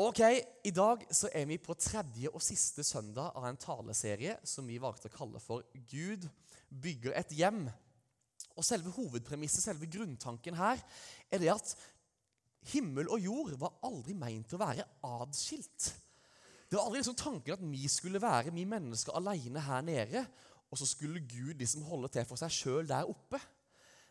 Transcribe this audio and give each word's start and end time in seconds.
Ok, 0.00 0.20
I 0.64 0.70
dag 0.72 1.02
så 1.12 1.28
er 1.36 1.42
vi 1.44 1.58
på 1.60 1.74
tredje 1.76 2.30
og 2.32 2.40
siste 2.40 2.80
søndag 2.88 3.34
av 3.36 3.44
en 3.44 3.58
taleserie 3.60 4.38
som 4.48 4.64
vi 4.64 4.78
valgte 4.80 5.10
å 5.10 5.12
kalle 5.12 5.42
for 5.44 5.66
'Gud 5.90 6.24
bygger 6.72 7.12
et 7.18 7.34
hjem'. 7.36 7.66
Og 8.56 8.64
Selve 8.64 8.94
hovedpremisset, 8.96 9.60
selve 9.60 9.90
grunntanken 9.92 10.56
her, 10.56 10.80
er 11.28 11.42
det 11.44 11.52
at 11.52 11.74
himmel 12.72 13.12
og 13.12 13.20
jord 13.20 13.52
var 13.60 13.76
aldri 13.84 14.16
meint 14.16 14.56
å 14.56 14.62
være 14.64 14.88
adskilt. 15.04 15.92
Det 16.70 16.78
var 16.78 16.86
aldri 16.86 17.02
liksom 17.02 17.20
tanken 17.20 17.58
at 17.58 17.68
vi 17.68 17.84
skulle 17.88 18.24
være 18.24 18.56
vi 18.56 18.64
mennesker 18.64 19.12
alene 19.12 19.60
her 19.68 19.84
nede, 19.84 20.26
og 20.70 20.80
så 20.80 20.88
skulle 20.88 21.28
Gud 21.28 21.60
liksom 21.60 21.84
holde 21.84 22.08
til 22.08 22.24
for 22.24 22.40
seg 22.40 22.56
sjøl 22.56 22.88
der 22.88 23.04
oppe. 23.04 23.36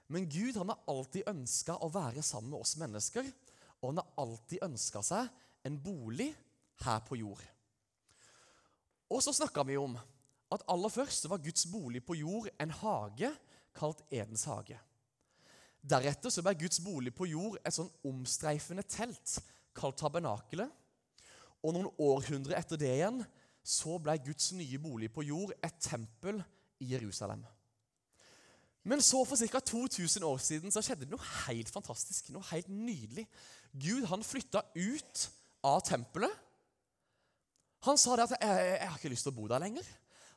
Men 0.08 0.30
Gud 0.30 0.54
han 0.54 0.70
har 0.70 0.86
alltid 0.86 1.26
ønska 1.26 1.82
å 1.82 1.90
være 1.90 2.22
sammen 2.22 2.52
med 2.52 2.62
oss 2.62 2.78
mennesker, 2.78 3.26
og 3.82 3.90
han 3.90 4.04
har 4.06 4.18
alltid 4.22 4.70
ønska 4.70 5.02
seg 5.02 5.48
en 5.66 5.80
bolig 5.84 6.32
her 6.86 7.00
på 7.08 7.18
jord. 7.20 7.42
Og 9.10 9.24
så 9.24 9.34
snakka 9.34 9.64
vi 9.66 9.78
om 9.78 9.98
at 10.54 10.66
aller 10.70 10.90
først 10.90 11.30
var 11.30 11.42
Guds 11.44 11.66
bolig 11.70 12.02
på 12.06 12.18
jord 12.18 12.50
en 12.62 12.72
hage 12.82 13.32
kalt 13.76 14.02
Edens 14.12 14.46
hage. 14.50 14.78
Deretter 15.80 16.34
så 16.34 16.44
ble 16.44 16.56
Guds 16.60 16.82
bolig 16.84 17.14
på 17.16 17.28
jord 17.30 17.60
et 17.64 17.76
sånn 17.76 17.90
omstreifende 18.06 18.84
telt 18.84 19.40
kalt 19.78 20.00
tabernakelet. 20.02 20.72
Og 21.64 21.76
noen 21.76 21.90
århundre 22.00 22.58
etter 22.58 22.80
det 22.80 22.92
igjen 22.98 23.22
så 23.64 23.98
ble 24.02 24.18
Guds 24.24 24.52
nye 24.58 24.80
bolig 24.82 25.12
på 25.14 25.24
jord 25.28 25.54
et 25.64 25.80
tempel 25.84 26.42
i 26.84 26.94
Jerusalem. 26.94 27.44
Men 28.88 29.04
så 29.04 29.22
for 29.28 29.36
ca. 29.36 29.60
2000 29.60 30.24
år 30.24 30.38
siden 30.42 30.72
så 30.72 30.82
skjedde 30.84 31.06
det 31.06 31.14
noe 31.14 31.32
helt 31.46 31.70
fantastisk. 31.72 32.32
Noe 32.34 32.48
helt 32.52 32.70
nydelig. 32.72 33.28
Gud 33.76 34.08
han 34.10 34.24
flytta 34.26 34.64
ut 34.76 35.26
av 35.66 35.82
tempelet. 35.88 36.32
Han 37.88 37.98
sa 37.98 38.16
det 38.16 38.28
at 38.28 38.36
jeg, 38.40 38.80
'Jeg 38.80 38.90
har 38.90 38.98
ikke 38.98 39.10
lyst 39.10 39.24
til 39.24 39.32
å 39.32 39.40
bo 39.40 39.48
der 39.48 39.60
lenger'. 39.60 39.88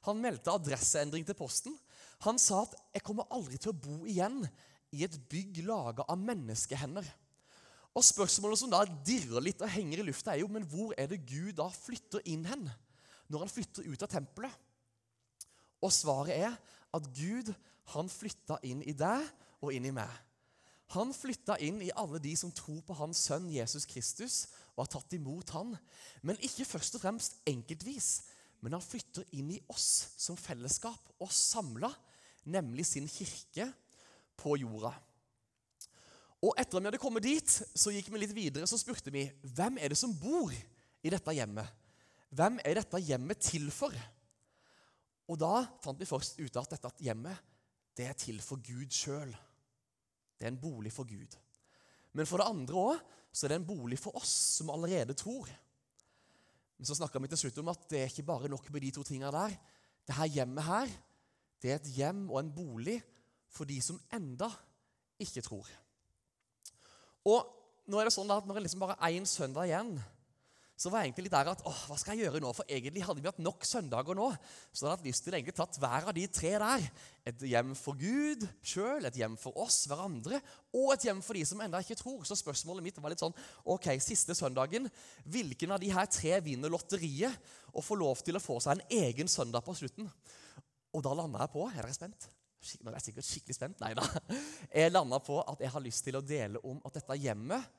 Han 0.03 0.21
meldte 0.21 0.51
adresseendring 0.51 1.25
til 1.27 1.35
Posten. 1.35 1.79
Han 2.21 2.39
sa 2.39 2.63
at 2.63 2.75
'jeg 2.95 3.03
kommer 3.03 3.27
aldri 3.31 3.59
til 3.59 3.71
å 3.71 3.81
bo 3.81 4.07
igjen 4.07 4.49
i 4.93 5.05
et 5.05 5.29
bygg 5.29 5.65
laga 5.67 6.05
av 6.09 6.19
menneskehender'. 6.19 7.11
Og 7.95 8.05
Spørsmålet 8.05 8.59
som 8.59 8.71
da 8.71 8.85
dirrer 8.85 9.43
litt 9.45 9.61
og 9.61 9.69
henger 9.69 10.01
i 10.01 10.07
lufta, 10.07 10.33
er 10.33 10.41
jo 10.41 10.49
men 10.49 10.65
hvor 10.65 10.95
er 10.97 11.07
det 11.07 11.27
Gud 11.27 11.53
da 11.57 11.69
flytter 11.69 12.23
inn 12.25 12.45
hen? 12.45 12.71
Når 13.29 13.39
han 13.39 13.49
flytter 13.49 13.85
ut 13.85 14.03
av 14.03 14.09
tempelet? 14.09 14.53
Og 15.83 15.93
svaret 15.93 16.39
er 16.39 16.57
at 16.95 17.09
Gud 17.13 17.53
han 17.93 18.09
flytta 18.09 18.59
inn 18.63 18.83
i 18.83 18.93
deg 18.93 19.27
og 19.61 19.75
inn 19.75 19.87
i 19.87 19.95
meg. 19.95 20.11
Han 20.93 21.15
flytta 21.17 21.57
inn 21.65 21.81
i 21.85 21.93
alle 21.97 22.21
de 22.21 22.35
som 22.37 22.53
tror 22.53 22.83
på 22.85 22.97
hans 22.99 23.21
sønn 23.29 23.49
Jesus 23.53 23.87
Kristus 23.89 24.43
og 24.75 24.85
har 24.85 24.93
tatt 24.95 25.15
imot 25.17 25.53
han. 25.57 25.75
Men 26.25 26.41
ikke 26.45 26.69
først 26.69 26.99
og 26.99 27.05
fremst 27.05 27.39
enkeltvis, 27.49 28.11
men 28.63 28.77
han 28.77 28.85
flytter 28.85 29.25
inn 29.37 29.51
i 29.55 29.61
oss 29.73 30.15
som 30.21 30.39
fellesskap, 30.39 31.09
og 31.19 31.33
samla, 31.35 31.91
nemlig 32.45 32.87
sin 32.87 33.09
kirke 33.11 33.67
på 34.39 34.55
jorda. 34.61 34.93
Og 36.43 36.57
etter 36.59 36.79
at 36.79 36.83
vi 36.83 36.91
hadde 36.91 37.03
kommet 37.03 37.27
dit, 37.27 37.51
så 37.51 37.93
gikk 37.95 38.11
vi 38.11 38.23
litt 38.23 38.35
videre 38.35 38.67
så 38.67 38.79
spurte 38.81 39.13
vi 39.15 39.29
hvem 39.55 39.79
er 39.79 39.93
det 39.93 39.99
som 39.99 40.15
bor 40.19 40.51
i 40.53 41.13
dette 41.13 41.35
hjemmet. 41.37 41.69
Hvem 42.33 42.59
er 42.65 42.81
dette 42.81 43.01
hjemmet 43.03 43.43
til 43.45 43.69
for? 43.75 43.95
Og 45.31 45.39
da 45.39 45.63
fant 45.85 46.01
vi 46.01 46.09
først 46.09 46.41
ut 46.41 46.59
at 46.59 46.75
dette 46.75 46.93
hjemmet 47.05 47.51
det 47.99 48.09
er 48.09 48.17
til 48.19 48.41
for 48.43 48.63
Gud 48.65 48.91
sjøl. 48.95 49.31
Det 50.43 50.49
er 50.49 50.57
en 50.57 50.59
bolig 50.59 50.91
for 50.91 51.07
Gud. 51.07 51.37
Men 52.19 52.27
for 52.27 52.43
det 52.43 52.51
andre 52.51 52.81
òg 52.91 53.03
så 53.31 53.47
er 53.47 53.53
det 53.53 53.61
en 53.61 53.69
bolig 53.69 53.97
for 54.03 54.19
oss 54.19 54.33
som 54.59 54.73
allerede 54.75 55.15
tror. 55.15 55.47
Men 56.77 56.89
så 56.89 56.97
snakka 56.99 57.21
vi 57.23 57.31
til 57.31 57.45
slutt 57.45 57.61
om 57.63 57.71
at 57.71 57.85
det 57.93 58.01
er 58.01 58.11
ikke 58.11 58.27
bare 58.27 58.51
nok 58.51 58.67
med 58.75 58.83
de 58.83 58.91
to 58.91 59.05
tinga 59.07 59.31
der. 59.31 59.55
Dette 60.03 60.27
hjemmet 60.35 60.67
her, 60.67 60.91
det 61.63 61.71
er 61.71 61.79
et 61.79 61.93
hjem 61.95 62.25
og 62.27 62.41
en 62.41 62.51
bolig 62.51 62.99
for 63.55 63.71
de 63.71 63.79
som 63.85 64.01
enda 64.11 64.51
ikke 65.23 65.45
tror. 65.47 65.71
Og 67.31 67.47
nå 67.87 68.01
er 68.01 68.11
det 68.11 68.17
sånn 68.17 68.35
at 68.35 68.49
når 68.51 68.59
det 68.59 68.65
liksom 68.67 68.83
bare 68.83 68.99
er 68.99 69.15
én 69.15 69.31
søndag 69.31 69.71
igjen, 69.71 69.95
så 70.83 70.91
var 70.91 71.03
jeg 71.03 71.13
egentlig 71.13 71.29
litt 71.29 71.35
der 71.37 71.49
at 71.53 71.61
åh, 71.69 71.81
hva 71.87 71.97
skal 72.01 72.17
jeg 72.17 72.27
gjøre 72.27 72.41
nå? 72.43 72.51
For 72.57 72.67
egentlig 72.67 73.05
hadde 73.07 73.23
vi 73.23 73.29
hatt 73.29 73.39
nok 73.43 73.63
søndager 73.67 74.17
nå. 74.19 74.25
Så 74.73 74.83
jeg 74.83 74.89
hadde 74.89 74.97
hatt 74.97 75.07
lyst 75.07 75.23
til 75.23 75.37
egentlig 75.37 75.55
tatt 75.55 75.79
hver 75.79 76.09
av 76.11 76.17
de 76.17 76.25
tre 76.27 76.51
der. 76.59 76.87
Et 77.31 77.45
hjem 77.53 77.71
for 77.79 77.99
Gud 78.01 78.43
sjøl, 78.67 79.07
et 79.07 79.19
hjem 79.21 79.37
for 79.39 79.55
oss, 79.63 79.85
hverandre, 79.87 80.41
og 80.75 80.89
et 80.97 81.07
hjem 81.07 81.21
for 81.23 81.39
de 81.39 81.45
som 81.47 81.63
ennå 81.63 81.85
ikke 81.85 81.99
tror. 82.01 82.25
Så 82.27 82.35
spørsmålet 82.41 82.89
mitt 82.89 82.99
var 82.99 83.15
litt 83.15 83.23
sånn 83.23 83.37
Ok, 83.71 83.87
siste 84.03 84.35
søndagen. 84.35 84.91
Hvilken 85.23 85.77
av 85.77 85.83
de 85.83 85.93
her 85.95 86.09
tre 86.11 86.41
vinner 86.43 86.73
lotteriet 86.73 87.53
og 87.71 87.87
får 87.87 88.01
lov 88.03 88.25
til 88.27 88.41
å 88.41 88.43
få 88.43 88.59
seg 88.65 88.81
en 88.81 89.03
egen 89.05 89.31
søndag 89.31 89.63
på 89.63 89.77
slutten? 89.79 90.11
Og 90.93 91.05
da 91.07 91.13
landa 91.17 91.45
jeg 91.45 91.55
på 91.55 91.69
Er 91.71 91.79
dere 91.79 91.95
spent? 91.95 92.27
Nå 92.83 92.91
er 92.91 92.99
jeg 92.99 93.07
sikkert 93.07 93.29
skikkelig 93.29 93.59
spent. 93.59 93.79
Nei 93.83 93.95
da. 93.99 94.03
Jeg 94.83 94.93
landa 94.93 95.19
på 95.23 95.41
at 95.43 95.63
jeg 95.63 95.73
har 95.75 95.83
lyst 95.83 96.05
til 96.07 96.15
å 96.15 96.23
dele 96.23 96.61
om 96.63 96.77
at 96.87 96.95
dette 96.95 97.17
hjemmet 97.19 97.71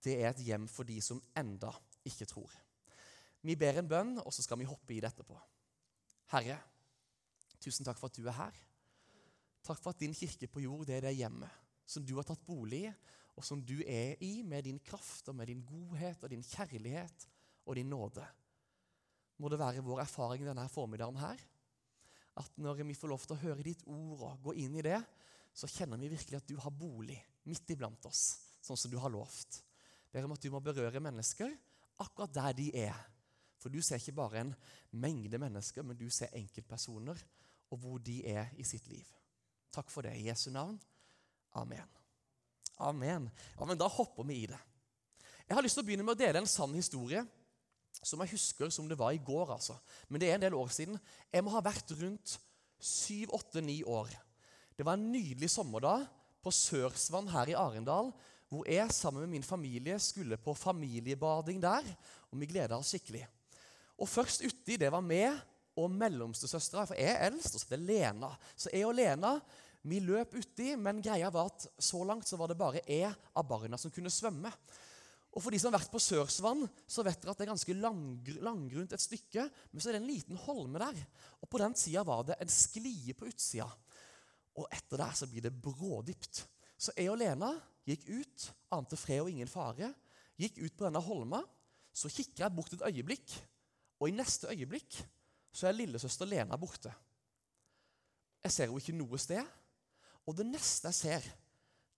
det 0.00 0.14
er 0.16 0.30
et 0.30 0.40
hjem 0.46 0.64
for 0.70 0.88
de 0.88 0.96
som 1.04 1.20
enda 1.36 1.74
ikke 2.06 2.28
tror. 2.28 2.52
Vi 3.40 3.56
ber 3.56 3.80
en 3.80 3.88
bønn, 3.88 4.18
og 4.20 4.32
så 4.34 4.44
skal 4.44 4.60
vi 4.60 4.68
hoppe 4.68 4.94
i 4.94 5.00
det 5.00 5.10
etterpå. 5.10 5.36
Herre, 6.34 6.58
tusen 7.60 7.86
takk 7.86 7.98
for 8.00 8.10
at 8.10 8.18
du 8.18 8.28
er 8.28 8.36
her. 8.36 8.58
Takk 9.66 9.80
for 9.80 9.92
at 9.92 10.00
din 10.00 10.16
kirke 10.16 10.48
på 10.48 10.62
jord 10.64 10.86
det 10.88 10.98
er 10.98 11.08
det 11.08 11.18
hjemmet 11.18 11.58
som 11.90 12.04
du 12.06 12.14
har 12.16 12.26
tatt 12.28 12.42
bolig 12.46 12.84
i, 12.86 12.90
og 13.34 13.44
som 13.46 13.62
du 13.64 13.80
er 13.88 14.20
i 14.22 14.42
med 14.46 14.66
din 14.66 14.78
kraft 14.84 15.30
og 15.30 15.36
med 15.38 15.48
din 15.50 15.62
godhet 15.66 16.22
og 16.22 16.30
din 16.32 16.44
kjærlighet 16.44 17.24
og 17.64 17.78
din 17.78 17.88
nåde. 17.90 18.24
Må 19.40 19.48
det 19.48 19.58
være 19.58 19.82
vår 19.84 20.02
erfaring 20.04 20.44
denne 20.44 20.66
formiddagen 20.70 21.18
her 21.18 21.40
at 22.40 22.60
når 22.60 22.82
vi 22.84 22.96
får 22.96 23.10
lov 23.10 23.24
til 23.24 23.36
å 23.36 23.42
høre 23.42 23.64
ditt 23.64 23.82
ord 23.90 24.22
og 24.28 24.44
gå 24.44 24.54
inn 24.62 24.76
i 24.78 24.84
det, 24.84 24.98
så 25.52 25.68
kjenner 25.68 25.98
vi 26.00 26.12
virkelig 26.12 26.38
at 26.38 26.48
du 26.48 26.56
har 26.62 26.72
bolig 26.72 27.18
midt 27.48 27.72
iblant 27.74 28.06
oss, 28.06 28.22
sånn 28.62 28.78
som 28.78 28.92
du 28.92 28.98
har 29.02 29.12
lovt. 29.12 29.60
Ber 30.12 30.26
om 30.26 30.36
at 30.36 30.42
du 30.42 30.50
må 30.52 30.60
berøre 30.62 31.02
mennesker 31.02 31.50
akkurat 32.00 32.34
der 32.34 32.56
de 32.56 32.70
er. 32.86 32.96
For 33.60 33.72
du 33.72 33.80
ser 33.84 34.00
ikke 34.00 34.16
bare 34.16 34.40
en 34.40 34.54
mengde 34.90 35.38
mennesker, 35.38 35.84
men 35.84 35.98
du 35.98 36.08
ser 36.10 36.32
enkeltpersoner 36.36 37.18
og 37.70 37.78
hvor 37.78 37.98
de 38.02 38.22
er 38.26 38.50
i 38.58 38.64
sitt 38.66 38.88
liv. 38.90 39.06
Takk 39.70 39.90
for 39.92 40.02
det. 40.02 40.16
I 40.18 40.28
Jesu 40.28 40.50
navn. 40.50 40.78
Amen. 41.60 41.86
Amen. 42.80 43.28
Ja, 43.58 43.64
men 43.64 43.78
Da 43.78 43.88
hopper 43.88 44.26
vi 44.26 44.42
i 44.42 44.46
det. 44.46 44.58
Jeg 45.46 45.56
har 45.56 45.62
lyst 45.62 45.76
til 45.78 45.84
å 45.84 45.86
begynne 45.86 46.06
med 46.06 46.16
å 46.16 46.20
dele 46.20 46.40
en 46.42 46.50
sann 46.50 46.74
historie 46.74 47.22
som 48.02 48.22
jeg 48.22 48.32
husker 48.36 48.70
som 48.70 48.88
det 48.88 48.98
var 48.98 49.12
i 49.12 49.22
går. 49.22 49.52
altså. 49.52 49.76
Men 50.08 50.20
det 50.20 50.30
er 50.30 50.34
en 50.38 50.46
del 50.46 50.54
år 50.54 50.68
siden. 50.68 50.98
Jeg 51.32 51.44
må 51.44 51.50
ha 51.50 51.62
vært 51.62 51.90
rundt 52.00 52.38
syv, 52.78 53.34
åtte, 53.36 53.60
ni 53.60 53.82
år. 53.84 54.08
Det 54.76 54.86
var 54.86 54.96
en 54.96 55.10
nydelig 55.12 55.50
sommerdag 55.50 56.06
på 56.40 56.52
Sørsvann 56.54 57.28
her 57.28 57.50
i 57.52 57.58
Arendal 57.58 58.12
hvor 58.50 58.66
jeg 58.66 58.90
sammen 58.92 59.22
med 59.22 59.36
min 59.36 59.46
familie 59.46 59.98
skulle 60.02 60.38
på 60.42 60.54
familiebading 60.58 61.62
der. 61.62 61.86
Og 62.30 62.40
vi 62.40 62.50
gleda 62.50 62.76
oss 62.76 62.90
skikkelig. 62.90 63.22
Og 64.00 64.08
først 64.08 64.42
uti, 64.42 64.76
det 64.80 64.90
var 64.90 65.04
meg 65.04 65.38
og 65.78 65.90
mellomstesøstera, 65.94 66.88
for 66.88 66.98
jeg 66.98 67.14
er 67.14 67.28
eldst, 67.30 67.54
og 67.54 67.62
så 67.62 67.68
er 67.68 67.76
det 67.76 67.86
Lena. 67.86 68.30
Så 68.58 68.72
jeg 68.74 68.88
og 68.88 68.96
Lena 68.98 69.36
vi 69.88 70.00
løp 70.04 70.34
uti, 70.36 70.74
men 70.76 71.00
greia 71.00 71.30
var 71.32 71.48
at 71.48 71.64
så 71.80 72.02
langt 72.04 72.28
så 72.28 72.36
var 72.36 72.50
det 72.50 72.58
bare 72.60 72.82
jeg 72.84 73.08
av 73.08 73.46
barna 73.48 73.78
som 73.80 73.92
kunne 73.94 74.12
svømme. 74.12 74.50
Og 75.30 75.44
for 75.44 75.54
de 75.54 75.60
som 75.62 75.70
har 75.70 75.78
vært 75.78 75.92
på 75.92 76.02
Sørsvann, 76.02 76.64
så 76.90 77.04
vet 77.06 77.20
dere 77.22 77.32
at 77.32 77.38
det 77.38 77.46
er 77.46 77.52
ganske 77.52 77.76
lang, 77.78 78.02
langgrunt 78.42 78.92
et 78.92 79.02
stykke. 79.02 79.46
Men 79.70 79.80
så 79.80 79.88
er 79.88 79.96
det 79.96 80.00
en 80.02 80.10
liten 80.10 80.40
holme 80.42 80.82
der. 80.82 80.98
Og 81.38 81.48
på 81.48 81.60
den 81.62 81.76
sida 81.78 82.02
var 82.04 82.26
det 82.26 82.36
en 82.42 82.50
sklie 82.50 83.14
på 83.16 83.28
utsida. 83.30 83.68
Og 84.58 84.66
etter 84.74 85.00
der 85.00 85.14
så 85.16 85.28
blir 85.30 85.46
det 85.46 85.54
brådypt. 85.54 86.42
Så 86.80 86.94
jeg 86.96 87.10
og 87.12 87.18
Lena 87.20 87.52
gikk 87.84 88.06
ut, 88.08 88.46
ante 88.72 88.96
fred 88.96 89.20
og 89.24 89.30
ingen 89.32 89.50
fare. 89.50 89.90
Gikk 90.40 90.62
ut 90.62 90.76
på 90.78 90.86
denne 90.86 91.02
holma. 91.04 91.42
Så 91.92 92.08
kikker 92.12 92.46
jeg 92.46 92.54
bort 92.54 92.72
et 92.72 92.84
øyeblikk, 92.86 93.32
og 94.00 94.08
i 94.08 94.14
neste 94.14 94.48
øyeblikk 94.48 95.00
så 95.52 95.66
er 95.68 95.74
lillesøster 95.74 96.28
Lena 96.30 96.56
borte. 96.56 96.92
Jeg 98.40 98.54
ser 98.54 98.70
henne 98.70 98.80
ikke 98.80 98.96
noe 98.96 99.18
sted. 99.20 99.42
Og 100.28 100.36
det 100.38 100.46
neste 100.46 100.88
jeg 100.88 100.96
ser, 100.96 101.26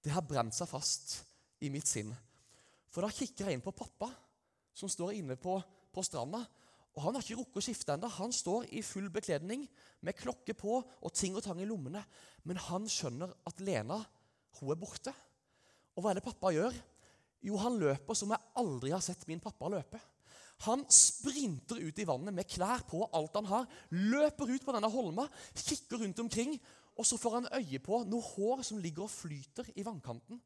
det 0.03 0.15
har 0.15 0.25
brent 0.27 0.57
seg 0.57 0.71
fast 0.71 1.19
i 1.63 1.71
mitt 1.71 1.87
sinn. 1.87 2.11
For 2.91 3.05
da 3.05 3.13
kikker 3.13 3.47
jeg 3.47 3.59
inn 3.59 3.65
på 3.65 3.75
pappa, 3.77 4.09
som 4.75 4.91
står 4.91 5.19
inne 5.19 5.37
på, 5.39 5.59
på 5.93 6.05
stranda. 6.07 6.41
Og 6.97 7.05
Han 7.05 7.17
har 7.17 7.25
ikke 7.25 7.39
rukket 7.39 7.61
å 7.61 7.65
skifte 7.65 7.95
ennå. 7.95 8.09
Han 8.19 8.35
står 8.35 8.67
i 8.73 8.83
full 8.85 9.09
bekledning 9.13 9.67
med 10.01 10.19
klokke 10.19 10.57
på 10.57 10.81
og 10.81 11.15
ting 11.15 11.37
og 11.37 11.45
tang 11.45 11.61
i 11.63 11.69
lommene. 11.69 12.03
Men 12.49 12.61
han 12.69 12.89
skjønner 12.91 13.33
at 13.49 13.63
Lena 13.65 14.01
hun 14.61 14.73
er 14.75 14.81
borte. 14.81 15.13
Og 15.97 16.03
hva 16.03 16.13
er 16.13 16.21
det 16.21 16.27
pappa 16.27 16.53
gjør? 16.55 16.75
Jo, 17.43 17.59
han 17.59 17.79
løper 17.81 18.17
som 18.17 18.33
jeg 18.33 18.53
aldri 18.61 18.93
har 18.95 19.03
sett 19.05 19.27
min 19.29 19.43
pappa 19.43 19.71
løpe. 19.73 19.99
Han 20.69 20.85
sprinter 20.93 21.81
ut 21.83 21.99
i 21.99 22.07
vannet 22.07 22.35
med 22.37 22.47
klær 22.47 22.85
på 22.87 23.03
alt 23.19 23.35
han 23.41 23.49
har, 23.51 23.67
løper 23.91 24.53
ut 24.53 24.63
på 24.63 24.75
denne 24.77 24.91
holma, 24.93 25.27
kikker 25.59 26.05
rundt 26.05 26.23
omkring, 26.23 26.55
og 26.95 27.09
så 27.09 27.19
får 27.19 27.39
han 27.41 27.51
øye 27.59 27.81
på 27.83 28.03
noe 28.07 28.23
hår 28.35 28.63
som 28.69 28.79
ligger 28.79 29.09
og 29.09 29.11
flyter 29.11 29.73
i 29.75 29.85
vannkanten, 29.87 30.39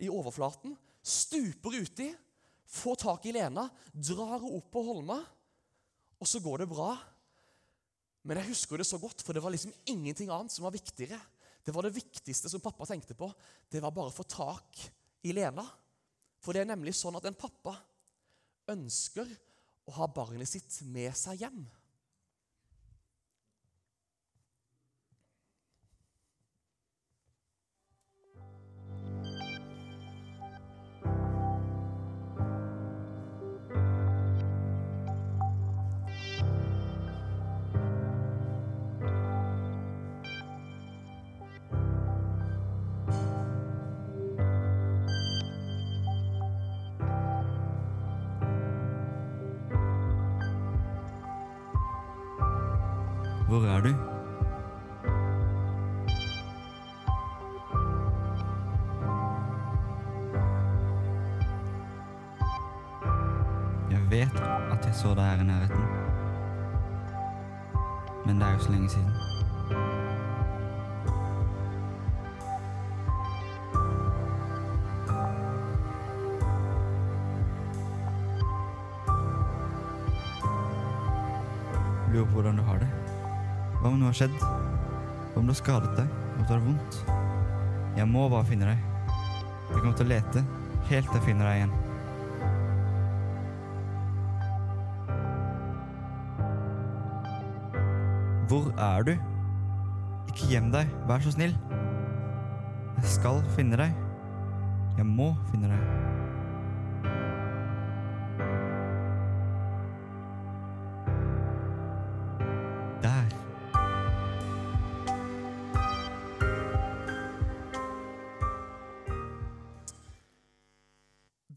i 0.00 0.10
overflaten, 0.12 0.76
stuper 1.02 1.80
uti, 1.82 2.10
får 2.70 3.00
tak 3.02 3.26
i 3.26 3.34
Lena, 3.34 3.66
drar 3.90 4.36
henne 4.36 4.52
opp 4.60 4.70
på 4.70 4.84
Holma, 4.86 5.18
og 6.20 6.28
så 6.28 6.38
går 6.44 6.62
det 6.62 6.70
bra. 6.70 6.92
Men 8.22 8.38
jeg 8.38 8.52
husker 8.52 8.78
det 8.78 8.86
så 8.86 9.00
godt, 9.00 9.24
for 9.24 9.34
det 9.34 9.42
var 9.42 9.50
liksom 9.50 9.72
ingenting 9.88 10.30
annet 10.30 10.52
som 10.54 10.66
var 10.66 10.76
viktigere. 10.76 11.18
Det 11.64 11.74
var 11.74 11.86
det 11.86 11.96
viktigste 11.96 12.50
som 12.50 12.62
pappa 12.64 12.86
tenkte 12.88 13.16
på. 13.18 13.28
Det 13.68 13.82
var 13.82 13.94
bare 13.94 14.12
å 14.12 14.14
få 14.14 14.24
tak 14.28 14.80
i 15.26 15.34
Lena. 15.36 15.64
For 16.40 16.56
det 16.56 16.64
er 16.64 16.70
nemlig 16.72 16.94
sånn 16.96 17.18
at 17.18 17.26
en 17.28 17.36
pappa 17.36 17.74
ønsker 18.70 19.28
å 19.90 19.96
ha 19.98 20.08
barnet 20.14 20.48
sitt 20.48 20.80
med 20.88 21.12
seg 21.18 21.44
hjem. 21.44 21.64
Hvor 53.50 53.66
er 53.66 53.80
du? 53.80 53.88
Jeg 63.90 64.10
vet 64.10 64.40
at 64.70 64.86
jeg 64.86 64.94
så 64.94 65.14
deg 65.14 65.24
her 65.24 65.40
i 65.40 65.44
nærheten. 65.44 65.84
Men 68.26 68.40
det 68.40 68.48
er 68.48 68.52
jo 68.52 68.58
så 68.58 68.70
lenge 68.72 68.88
siden. 68.88 69.99
Hva 84.10 84.14
har 84.16 84.26
skjedd? 84.26 84.40
Om 85.38 85.44
du 85.46 85.52
har 85.52 85.54
skadet 85.60 85.90
deg? 85.94 86.08
Om 86.34 86.42
du 86.42 86.48
har 86.50 86.62
vondt? 86.64 86.96
Jeg 87.94 88.06
må 88.10 88.24
bare 88.32 88.42
finne 88.48 88.66
deg. 88.66 88.80
Jeg 89.68 89.76
kommer 89.76 89.94
til 90.00 90.08
å 90.08 90.10
lete 90.10 90.42
helt 90.88 91.06
til 91.06 91.14
jeg 91.20 91.26
finner 91.28 91.46
deg 91.46 91.54
igjen. 91.60 91.74
Hvor 98.50 98.66
er 98.90 99.06
du? 99.06 99.14
Ikke 100.34 100.50
gjem 100.56 100.74
deg, 100.74 100.90
vær 101.06 101.22
så 101.22 101.30
snill. 101.38 101.54
Jeg 102.98 103.14
skal 103.14 103.38
finne 103.54 103.78
deg. 103.78 103.94
Jeg 104.98 105.06
må 105.06 105.36
finne 105.52 105.70
deg. 105.70 106.09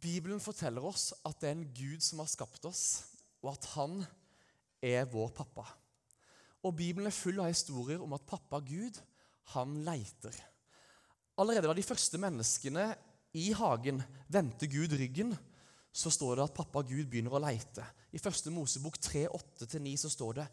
Bibelen 0.03 0.41
forteller 0.43 0.83
oss 0.83 1.11
at 1.23 1.39
det 1.39 1.49
er 1.49 1.55
en 1.55 1.69
Gud 1.75 2.03
som 2.03 2.19
har 2.23 2.31
skapt 2.31 2.65
oss, 2.67 2.83
og 3.43 3.53
at 3.53 3.69
han 3.77 4.01
er 4.83 5.07
vår 5.11 5.31
pappa. 5.35 5.65
Og 6.63 6.75
Bibelen 6.75 7.07
er 7.07 7.15
full 7.15 7.39
av 7.43 7.51
historier 7.51 8.03
om 8.03 8.15
at 8.15 8.27
pappa 8.27 8.59
Gud, 8.63 8.99
han 9.55 9.79
leiter. 9.83 10.35
Allerede 11.39 11.67
da 11.67 11.75
de 11.75 11.85
første 11.85 12.19
menneskene 12.21 12.85
i 13.35 13.49
hagen 13.57 13.99
vendte 14.31 14.69
Gud 14.71 14.93
ryggen, 14.99 15.33
så 15.93 16.09
står 16.09 16.37
det 16.37 16.45
at 16.47 16.55
pappa 16.57 16.81
Gud 16.85 17.05
begynner 17.09 17.35
å 17.37 17.41
leite. 17.43 17.83
I 18.13 18.21
første 18.21 18.51
Mosebok 18.53 18.97
3, 19.01 19.27
8-9 19.29 19.93
så 20.03 20.09
står 20.09 20.39
det 20.39 20.47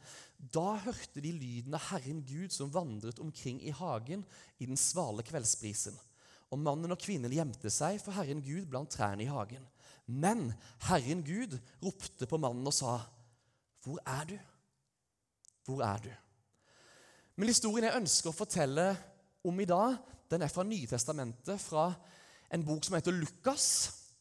Da 0.53 0.75
hørte 0.85 1.23
de 1.25 1.32
lyden 1.32 1.76
av 1.76 1.87
Herren 1.91 2.20
Gud 2.29 2.53
som 2.53 2.73
vandret 2.73 3.20
omkring 3.23 3.61
i 3.64 3.73
hagen 3.73 4.25
i 4.58 4.69
den 4.69 4.81
svale 4.81 5.25
kveldsbrisen. 5.25 5.96
Og 6.50 6.58
mannen 6.58 6.91
og 6.91 6.99
kvinnen 6.99 7.32
gjemte 7.32 7.70
seg 7.70 8.00
for 8.02 8.17
Herren 8.17 8.43
Gud 8.43 8.67
blant 8.70 8.91
trærne 8.91 9.23
i 9.23 9.31
hagen. 9.31 9.62
Men 10.11 10.49
Herren 10.88 11.23
Gud 11.23 11.55
ropte 11.82 12.26
på 12.26 12.41
mannen 12.43 12.67
og 12.67 12.75
sa, 12.75 12.99
Hvor 13.85 14.00
er 14.06 14.25
du? 14.32 14.37
Hvor 15.67 15.85
er 15.87 16.02
du? 16.02 16.11
Men 17.38 17.49
historien 17.49 17.87
jeg 17.87 18.00
ønsker 18.00 18.32
å 18.32 18.37
fortelle 18.37 18.91
om 19.47 19.61
i 19.62 19.69
dag, 19.69 19.94
den 20.31 20.43
er 20.44 20.52
fra 20.52 20.64
Nytestamentet, 20.67 21.56
fra 21.62 21.88
en 22.53 22.64
bok 22.67 22.85
som 22.85 22.96
heter 22.99 23.14
Lukas. 23.14 23.67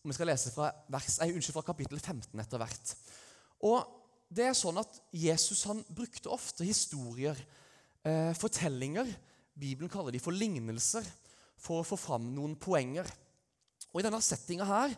Vi 0.05 0.15
skal 0.15 0.29
lese 0.31 0.53
fra, 0.53 0.69
vers, 0.89 1.17
nei, 1.19 1.33
unnskyld, 1.33 1.57
fra 1.57 1.65
kapittel 1.67 1.99
15 1.99 2.39
etter 2.39 2.61
hvert. 2.61 2.93
Og 3.67 3.81
det 4.31 4.45
er 4.47 4.55
sånn 4.57 4.79
at 4.79 5.01
Jesus 5.11 5.65
han 5.67 5.81
brukte 5.89 6.31
ofte 6.31 6.63
historier, 6.67 7.37
eh, 8.05 8.31
fortellinger. 8.37 9.09
Bibelen 9.59 9.91
kaller 9.91 10.15
de 10.15 10.21
for 10.23 10.31
lignelser, 10.31 11.03
for 11.59 11.81
å 11.81 11.87
få 11.87 11.99
fram 11.99 12.29
noen 12.35 12.55
poenger. 12.59 13.07
Og 13.91 14.01
I 14.01 14.05
denne 14.05 14.21
settinga 14.23 14.67
her, 14.69 14.93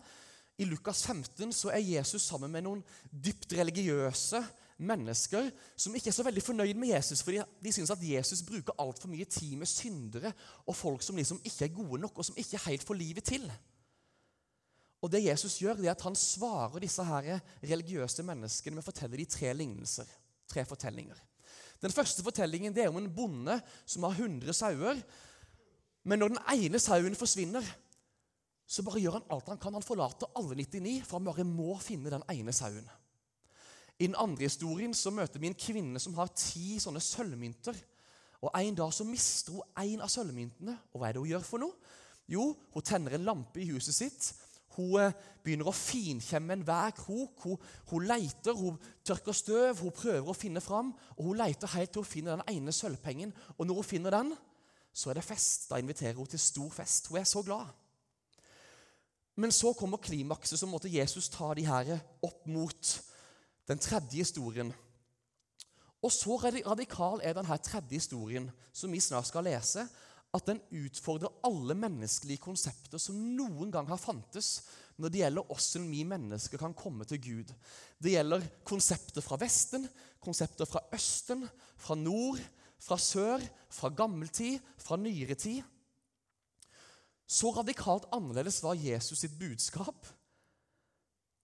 i 0.61 0.67
Lukas 0.67 1.01
15, 1.07 1.53
så 1.55 1.71
er 1.73 1.81
Jesus 1.81 2.27
sammen 2.27 2.51
med 2.53 2.65
noen 2.67 2.83
dypt 3.09 3.55
religiøse 3.57 4.43
mennesker 4.81 5.49
som 5.79 5.95
ikke 5.95 6.11
er 6.11 6.15
så 6.15 6.25
veldig 6.25 6.43
fornøyd 6.43 6.77
med 6.77 6.93
Jesus, 6.93 7.21
fordi 7.25 7.41
de 7.61 7.73
syns 7.73 7.93
at 7.93 8.03
Jesus 8.05 8.43
bruker 8.45 8.77
altfor 8.81 9.09
mye 9.09 9.25
tid 9.29 9.55
med 9.57 9.69
syndere 9.69 10.33
og 10.65 10.77
folk 10.77 11.05
som 11.05 11.17
liksom 11.17 11.41
ikke 11.45 11.67
er 11.67 11.75
gode 11.75 12.01
nok, 12.03 12.17
og 12.17 12.27
som 12.27 12.37
ikke 12.37 12.61
helt 12.67 12.85
får 12.85 12.99
livet 12.99 13.29
til. 13.31 13.47
Og 15.01 15.09
det 15.09 15.23
Jesus 15.25 15.57
gjør, 15.63 15.79
det 15.79 15.89
er 15.89 15.95
at 15.95 16.05
han 16.05 16.17
svarer 16.17 16.83
disse 16.83 17.03
her 17.05 17.41
religiøse 17.63 18.25
menneskene 18.25 18.77
med 18.77 18.83
å 18.83 18.89
fortelle 18.91 19.17
de 19.17 19.25
tre 19.25 19.53
lignelser. 19.57 20.09
Tre 20.51 20.65
fortellinger. 20.67 21.17
Den 21.81 21.93
første 21.93 22.21
fortellingen 22.21 22.73
det 22.75 22.85
er 22.85 22.91
om 22.91 22.99
en 22.99 23.09
bonde 23.09 23.57
som 23.89 24.05
har 24.05 24.13
100 24.13 24.53
sauer. 24.53 25.01
Men 26.03 26.21
når 26.21 26.33
den 26.33 26.41
ene 26.55 26.79
sauen 26.81 27.17
forsvinner, 27.17 27.65
så 28.71 28.83
bare 28.87 29.01
gjør 29.03 29.19
han 29.19 29.29
alt 29.35 29.51
han 29.51 29.59
kan. 29.61 29.75
Han 29.75 29.85
forlater 29.85 30.31
alle 30.39 30.55
99, 30.57 31.01
for 31.05 31.19
han 31.19 31.27
bare 31.27 31.45
må 31.47 31.75
finne 31.83 32.13
den 32.13 32.25
ene 32.31 32.53
sauen. 32.55 32.87
I 33.99 34.07
den 34.07 34.17
andre 34.17 34.47
historien 34.47 34.93
så 34.97 35.11
møter 35.13 35.41
vi 35.41 35.51
en 35.51 35.57
kvinne 35.57 35.99
som 36.01 36.15
har 36.17 36.31
ti 36.33 36.79
sånne 36.81 37.01
sølvmynter. 37.03 37.77
Og 38.41 38.49
En 38.57 38.75
dag 38.75 38.93
så 38.93 39.05
mister 39.05 39.53
hun 39.53 39.75
en 39.83 40.01
av 40.01 40.09
sølvmyntene. 40.09 40.77
Og 40.93 41.01
hva 41.01 41.09
er 41.09 41.13
det 41.13 41.21
hun 41.21 41.29
gjør 41.29 41.45
for 41.45 41.61
noe? 41.61 41.91
Jo, 42.31 42.47
hun 42.73 42.85
tenner 42.87 43.17
en 43.17 43.27
lampe 43.27 43.61
i 43.61 43.67
huset 43.69 43.93
sitt. 43.93 44.31
Hun 44.77 44.95
eh, 45.03 45.13
begynner 45.43 45.67
å 45.67 45.75
finkjemme 45.75 46.55
enhver 46.55 46.95
krok. 46.97 47.43
Hun, 47.43 47.59
hun 47.91 48.07
leter, 48.07 48.55
hun 48.57 48.79
tørker 49.05 49.35
støv, 49.35 49.83
hun 49.83 49.93
prøver 49.93 50.31
å 50.31 50.37
finne 50.37 50.63
fram. 50.63 50.93
Og 51.17 51.27
hun 51.27 51.41
leter 51.43 51.75
helt 51.75 51.93
til 51.93 52.01
hun 52.01 52.09
finner 52.09 52.39
den 52.39 52.55
ene 52.55 52.73
sølvpengen. 52.73 53.35
Og 53.59 53.67
når 53.67 53.81
hun 53.81 53.89
finner 53.91 54.15
den, 54.15 54.33
så 54.93 55.09
er 55.09 55.19
det 55.19 55.25
fest. 55.25 55.69
Da 55.69 55.79
inviterer 55.79 56.17
hun 56.17 56.27
til 56.27 56.39
stor 56.39 56.69
fest. 56.69 57.07
Hun 57.07 57.19
er 57.19 57.27
så 57.27 57.41
glad. 57.41 57.65
Men 59.35 59.51
så 59.51 59.73
kommer 59.73 59.97
klimakset, 59.97 60.59
så 60.59 60.67
måtte 60.67 60.91
Jesus 60.91 61.29
ta 61.31 61.53
de 61.55 61.65
her 61.65 61.97
opp 62.21 62.47
mot 62.51 62.93
den 63.67 63.79
tredje 63.79 64.19
historien. 64.23 64.73
Og 66.01 66.11
så 66.11 66.35
radikal 66.43 67.21
er 67.23 67.37
denne 67.37 67.57
tredje 67.63 68.01
historien, 68.01 68.49
som 68.73 68.91
vi 68.91 68.99
snart 68.99 69.29
skal 69.29 69.45
lese, 69.45 69.85
at 70.31 70.47
den 70.47 70.61
utfordrer 70.71 71.33
alle 71.43 71.75
menneskelige 71.75 72.41
konsepter 72.41 73.01
som 73.01 73.17
noen 73.35 73.71
gang 73.71 73.89
har 73.89 73.99
fantes 73.99 74.61
når 75.01 75.11
det 75.11 75.21
gjelder 75.23 75.47
hvordan 75.47 75.87
vi 75.91 76.03
mennesker 76.07 76.61
kan 76.61 76.75
komme 76.77 77.05
til 77.09 77.19
Gud. 77.21 77.51
Det 77.99 78.13
gjelder 78.13 78.45
konsepter 78.67 79.23
fra 79.25 79.37
Vesten, 79.41 79.87
konsepter 80.23 80.69
fra 80.69 80.83
Østen, 80.95 81.43
fra 81.77 81.97
nord, 81.99 82.39
fra 82.81 82.97
sør, 82.97 83.43
fra 83.71 83.91
gammeltid, 83.93 84.59
fra 84.81 84.97
nyere 84.99 85.37
tid. 85.37 85.61
Så 87.31 87.51
radikalt 87.55 88.09
annerledes 88.11 88.59
var 88.63 88.79
Jesus 88.79 89.21
sitt 89.23 89.37
budskap 89.39 90.09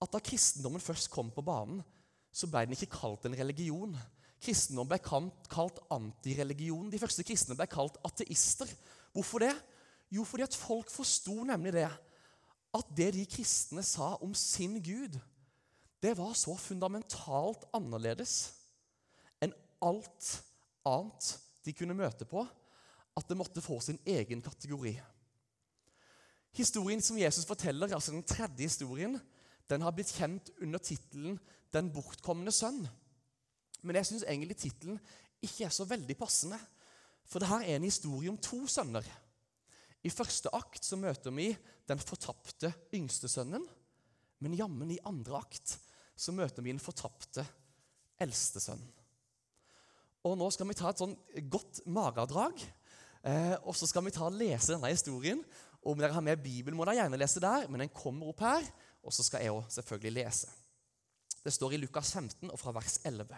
at 0.03 0.13
da 0.13 0.21
kristendommen 0.21 0.83
først 0.83 1.09
kom 1.13 1.31
på 1.33 1.41
banen, 1.45 1.79
så 2.29 2.49
ble 2.49 2.65
den 2.67 2.75
ikke 2.75 2.91
kalt 2.99 3.25
en 3.25 3.37
religion. 3.37 3.95
Kristendom 4.43 4.89
ble 4.89 4.99
kalt 5.01 5.79
antireligion. 5.93 6.91
De 6.91 6.99
første 7.01 7.25
kristne 7.25 7.57
ble 7.57 7.65
kalt 7.71 7.97
ateister. 8.05 8.69
Hvorfor 9.15 9.41
det? 9.41 9.53
Jo, 10.13 10.25
fordi 10.27 10.45
at 10.45 10.55
folk 10.55 10.91
forsto 10.93 11.39
nemlig 11.47 11.73
det. 11.79 11.87
At 12.77 12.91
det 12.93 13.13
de 13.15 13.25
kristne 13.25 13.81
sa 13.83 14.13
om 14.21 14.35
sin 14.37 14.77
Gud, 14.83 15.17
det 16.03 16.13
var 16.19 16.35
så 16.37 16.53
fundamentalt 16.61 17.65
annerledes 17.73 18.35
enn 19.41 19.55
alt 19.81 20.29
annet 20.87 21.33
de 21.65 21.73
kunne 21.75 21.97
møte 21.97 22.25
på, 22.29 22.45
at 23.17 23.29
det 23.29 23.37
måtte 23.37 23.63
få 23.63 23.79
sin 23.83 23.99
egen 24.05 24.41
kategori. 24.45 24.93
Historien 26.57 27.01
som 27.03 27.19
Jesus 27.19 27.45
forteller, 27.45 27.93
altså 27.93 28.13
den 28.13 28.25
tredje 28.25 28.65
historien, 28.65 29.17
den 29.69 29.83
har 29.83 29.93
blitt 29.93 30.13
kjent 30.15 30.49
under 30.61 30.79
tittelen 30.79 31.39
'Den 31.73 31.91
bortkomne 31.91 32.51
sønn'. 32.51 32.87
Men 33.83 33.95
jeg 33.95 34.05
syns 34.05 34.23
egentlig 34.23 34.57
tittelen 34.57 34.99
ikke 35.41 35.65
er 35.65 35.69
så 35.69 35.85
veldig 35.85 36.17
passende. 36.17 36.59
For 37.25 37.39
det 37.39 37.47
her 37.47 37.59
er 37.59 37.75
en 37.75 37.83
historie 37.83 38.29
om 38.29 38.37
to 38.37 38.67
sønner. 38.67 39.03
I 40.03 40.09
første 40.09 40.49
akt 40.55 40.85
så 40.85 40.95
møter 40.95 41.33
vi 41.35 41.49
den 41.87 41.99
fortapte 41.99 42.71
yngste 42.93 43.27
sønnen. 43.27 43.67
Men 44.39 44.55
jammen 44.55 44.91
i 44.91 45.01
andre 45.05 45.41
akt 45.41 45.77
så 46.15 46.31
møter 46.31 46.63
vi 46.63 46.71
den 46.71 46.79
fortapte 46.79 47.45
eldste 48.19 48.59
sønnen. 48.63 48.96
Og 50.27 50.35
Nå 50.39 50.49
skal 50.51 50.67
vi 50.67 50.75
ta 50.75 50.91
et 50.91 50.99
sånn 50.99 51.15
godt 51.47 51.81
magedrag, 51.87 52.59
eh, 53.23 53.55
og 53.63 53.75
så 53.77 53.87
skal 53.87 54.03
vi 54.07 54.13
ta 54.15 54.25
og 54.27 54.35
lese 54.35 54.73
denne 54.73 54.91
historien. 54.91 55.43
Om 55.87 55.99
dere 56.01 56.15
har 56.15 56.25
med 56.25 56.41
Bibelen, 56.43 56.75
må 56.75 56.83
dere 56.85 56.99
gjerne 56.99 57.19
lese 57.21 57.43
der, 57.43 57.67
men 57.71 57.85
den 57.85 57.93
kommer 57.95 58.33
opp 58.33 58.43
her. 58.43 58.65
Og 59.07 59.15
så 59.15 59.23
skal 59.23 59.45
jeg 59.45 59.55
òg 59.55 59.69
selvfølgelig 59.71 60.15
lese. 60.17 60.51
Det 61.45 61.53
står 61.55 61.77
i 61.77 61.79
Lukas 61.79 62.11
15 62.11 62.49
og 62.51 62.59
fra 62.59 62.73
vers 62.75 62.97
11. 63.07 63.37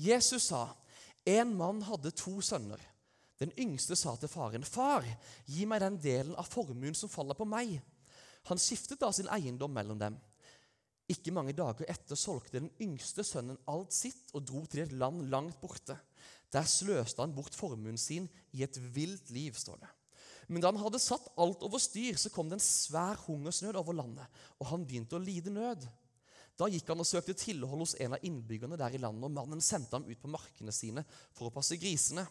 Jesus 0.00 0.48
sa, 0.48 0.70
en 1.28 1.52
mann 1.58 1.82
hadde 1.84 2.14
to 2.16 2.38
sønner. 2.40 2.80
Den 3.42 3.52
yngste 3.58 3.96
sa 3.98 4.14
til 4.16 4.30
faren, 4.30 4.64
'Far, 4.64 5.04
gi 5.46 5.64
meg 5.66 5.80
den 5.82 5.98
delen 6.00 6.36
av 6.38 6.46
formuen 6.48 6.94
som 6.94 7.10
faller 7.10 7.34
på 7.34 7.44
meg.' 7.44 7.82
Han 8.48 8.58
skiftet 8.58 9.00
da 9.00 9.10
sin 9.12 9.28
eiendom 9.28 9.70
mellom 9.70 9.98
dem. 9.98 10.16
Ikke 11.10 11.34
mange 11.34 11.52
dager 11.52 11.84
etter 11.90 12.18
solgte 12.18 12.58
den 12.58 12.70
yngste 12.80 13.24
sønnen 13.26 13.58
alt 13.68 13.92
sitt 13.92 14.32
og 14.32 14.46
dro 14.46 14.64
til 14.66 14.84
et 14.84 14.92
land 14.92 15.26
langt 15.30 15.60
borte. 15.60 15.98
Der 16.52 16.68
sløste 16.68 17.24
han 17.24 17.32
bort 17.34 17.56
formuen 17.56 17.98
sin 18.00 18.28
i 18.52 18.62
et 18.64 18.76
vilt 18.94 19.30
liv, 19.32 19.56
står 19.56 19.80
det. 19.80 19.90
Men 20.52 20.60
da 20.60 20.68
han 20.72 20.80
hadde 20.82 21.00
satt 21.00 21.30
alt 21.40 21.62
over 21.64 21.80
styr, 21.80 22.18
så 22.20 22.30
kom 22.32 22.50
det 22.50 22.58
en 22.58 22.64
svær 22.64 23.20
hungersnød 23.24 23.78
over 23.80 23.96
landet, 23.96 24.26
og 24.60 24.68
han 24.72 24.84
begynte 24.84 25.16
å 25.16 25.22
lide 25.22 25.52
nød. 25.54 25.86
Da 26.58 26.68
gikk 26.68 26.90
han 26.92 27.00
og 27.00 27.08
søkte 27.08 27.34
tilhold 27.38 27.80
hos 27.86 27.94
en 28.02 28.18
av 28.18 28.24
innbyggerne 28.26 28.76
der 28.80 28.92
i 28.92 29.00
landet, 29.00 29.24
og 29.24 29.32
mannen 29.38 29.64
sendte 29.64 29.96
ham 29.96 30.04
ut 30.04 30.20
på 30.20 30.30
markene 30.30 30.74
sine 30.74 31.06
for 31.32 31.48
å 31.48 31.54
passe 31.54 31.78
grisene. 31.80 32.26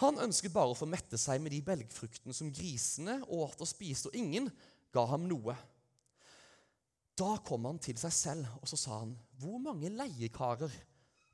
Han 0.00 0.22
ønsket 0.24 0.54
bare 0.54 0.72
å 0.72 0.78
få 0.78 0.88
mette 0.88 1.18
seg 1.20 1.42
med 1.44 1.52
de 1.52 1.60
belgfruktene 1.64 2.32
som 2.36 2.48
grisene 2.54 3.18
åt 3.28 3.60
og 3.60 3.68
spiste, 3.68 4.08
og 4.08 4.16
ingen 4.16 4.48
ga 4.94 5.04
ham 5.10 5.28
noe. 5.28 5.58
Da 7.20 7.34
kom 7.44 7.68
han 7.68 7.82
til 7.84 7.98
seg 8.00 8.14
selv, 8.16 8.54
og 8.62 8.70
så 8.70 8.78
sa 8.80 8.98
han, 9.02 9.12
'Hvor 9.36 9.60
mange 9.60 9.92
leiekarer, 9.92 10.72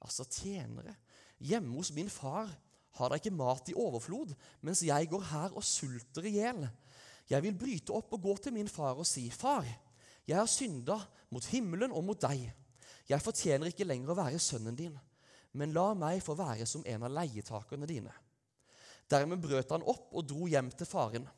altså 0.02 0.26
tjenere, 0.26 0.96
hjemme 1.38 1.76
hos 1.76 1.92
min 1.92 2.10
far 2.10 2.50
har 2.96 3.10
dere 3.10 3.20
ikke 3.20 3.36
mat 3.36 3.68
i 3.68 3.76
overflod, 3.76 4.32
mens 4.64 4.82
jeg 4.82 5.08
går 5.10 5.24
her 5.32 5.56
og 5.56 5.64
sulter 5.64 6.24
i 6.24 6.36
hjel?' 6.38 6.68
'Jeg 7.26 7.42
vil 7.42 7.58
bryte 7.58 7.90
opp 7.90 8.12
og 8.14 8.22
gå 8.22 8.36
til 8.36 8.52
min 8.52 8.68
far 8.68 8.94
og 8.94 9.06
si:" 9.06 9.30
'Far, 9.30 9.66
jeg 10.26 10.36
har 10.36 10.46
synda 10.46 11.00
mot 11.30 11.44
himmelen 11.44 11.92
og 11.92 12.04
mot 12.04 12.20
deg.' 12.22 12.52
'Jeg 13.08 13.22
fortjener 13.22 13.66
ikke 13.66 13.84
lenger 13.84 14.10
å 14.10 14.18
være 14.18 14.38
sønnen 14.38 14.76
din, 14.76 14.98
men 15.52 15.72
la 15.72 15.94
meg 15.94 16.22
få 16.22 16.34
være 16.34 16.66
som 16.66 16.84
en 16.86 17.02
av 17.02 17.10
leietakerne 17.10 17.86
dine.' 17.86 18.14
Dermed 19.10 19.42
brøt 19.42 19.70
han 19.70 19.82
opp 19.86 20.14
og 20.14 20.26
dro 20.26 20.46
hjem 20.46 20.70
til 20.70 20.86
faren. 20.86 21.28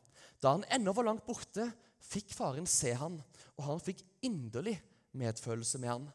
Da 0.42 0.54
han 0.54 0.64
ennå 0.72 0.94
var 0.96 1.04
langt 1.04 1.26
borte, 1.26 1.66
fikk 2.00 2.32
faren 2.32 2.66
se 2.66 2.94
han, 2.96 3.18
og 3.58 3.64
han 3.64 3.80
fikk 3.80 4.04
inderlig 4.24 4.78
medfølelse 5.12 5.78
med 5.82 5.88
han. 5.88 6.06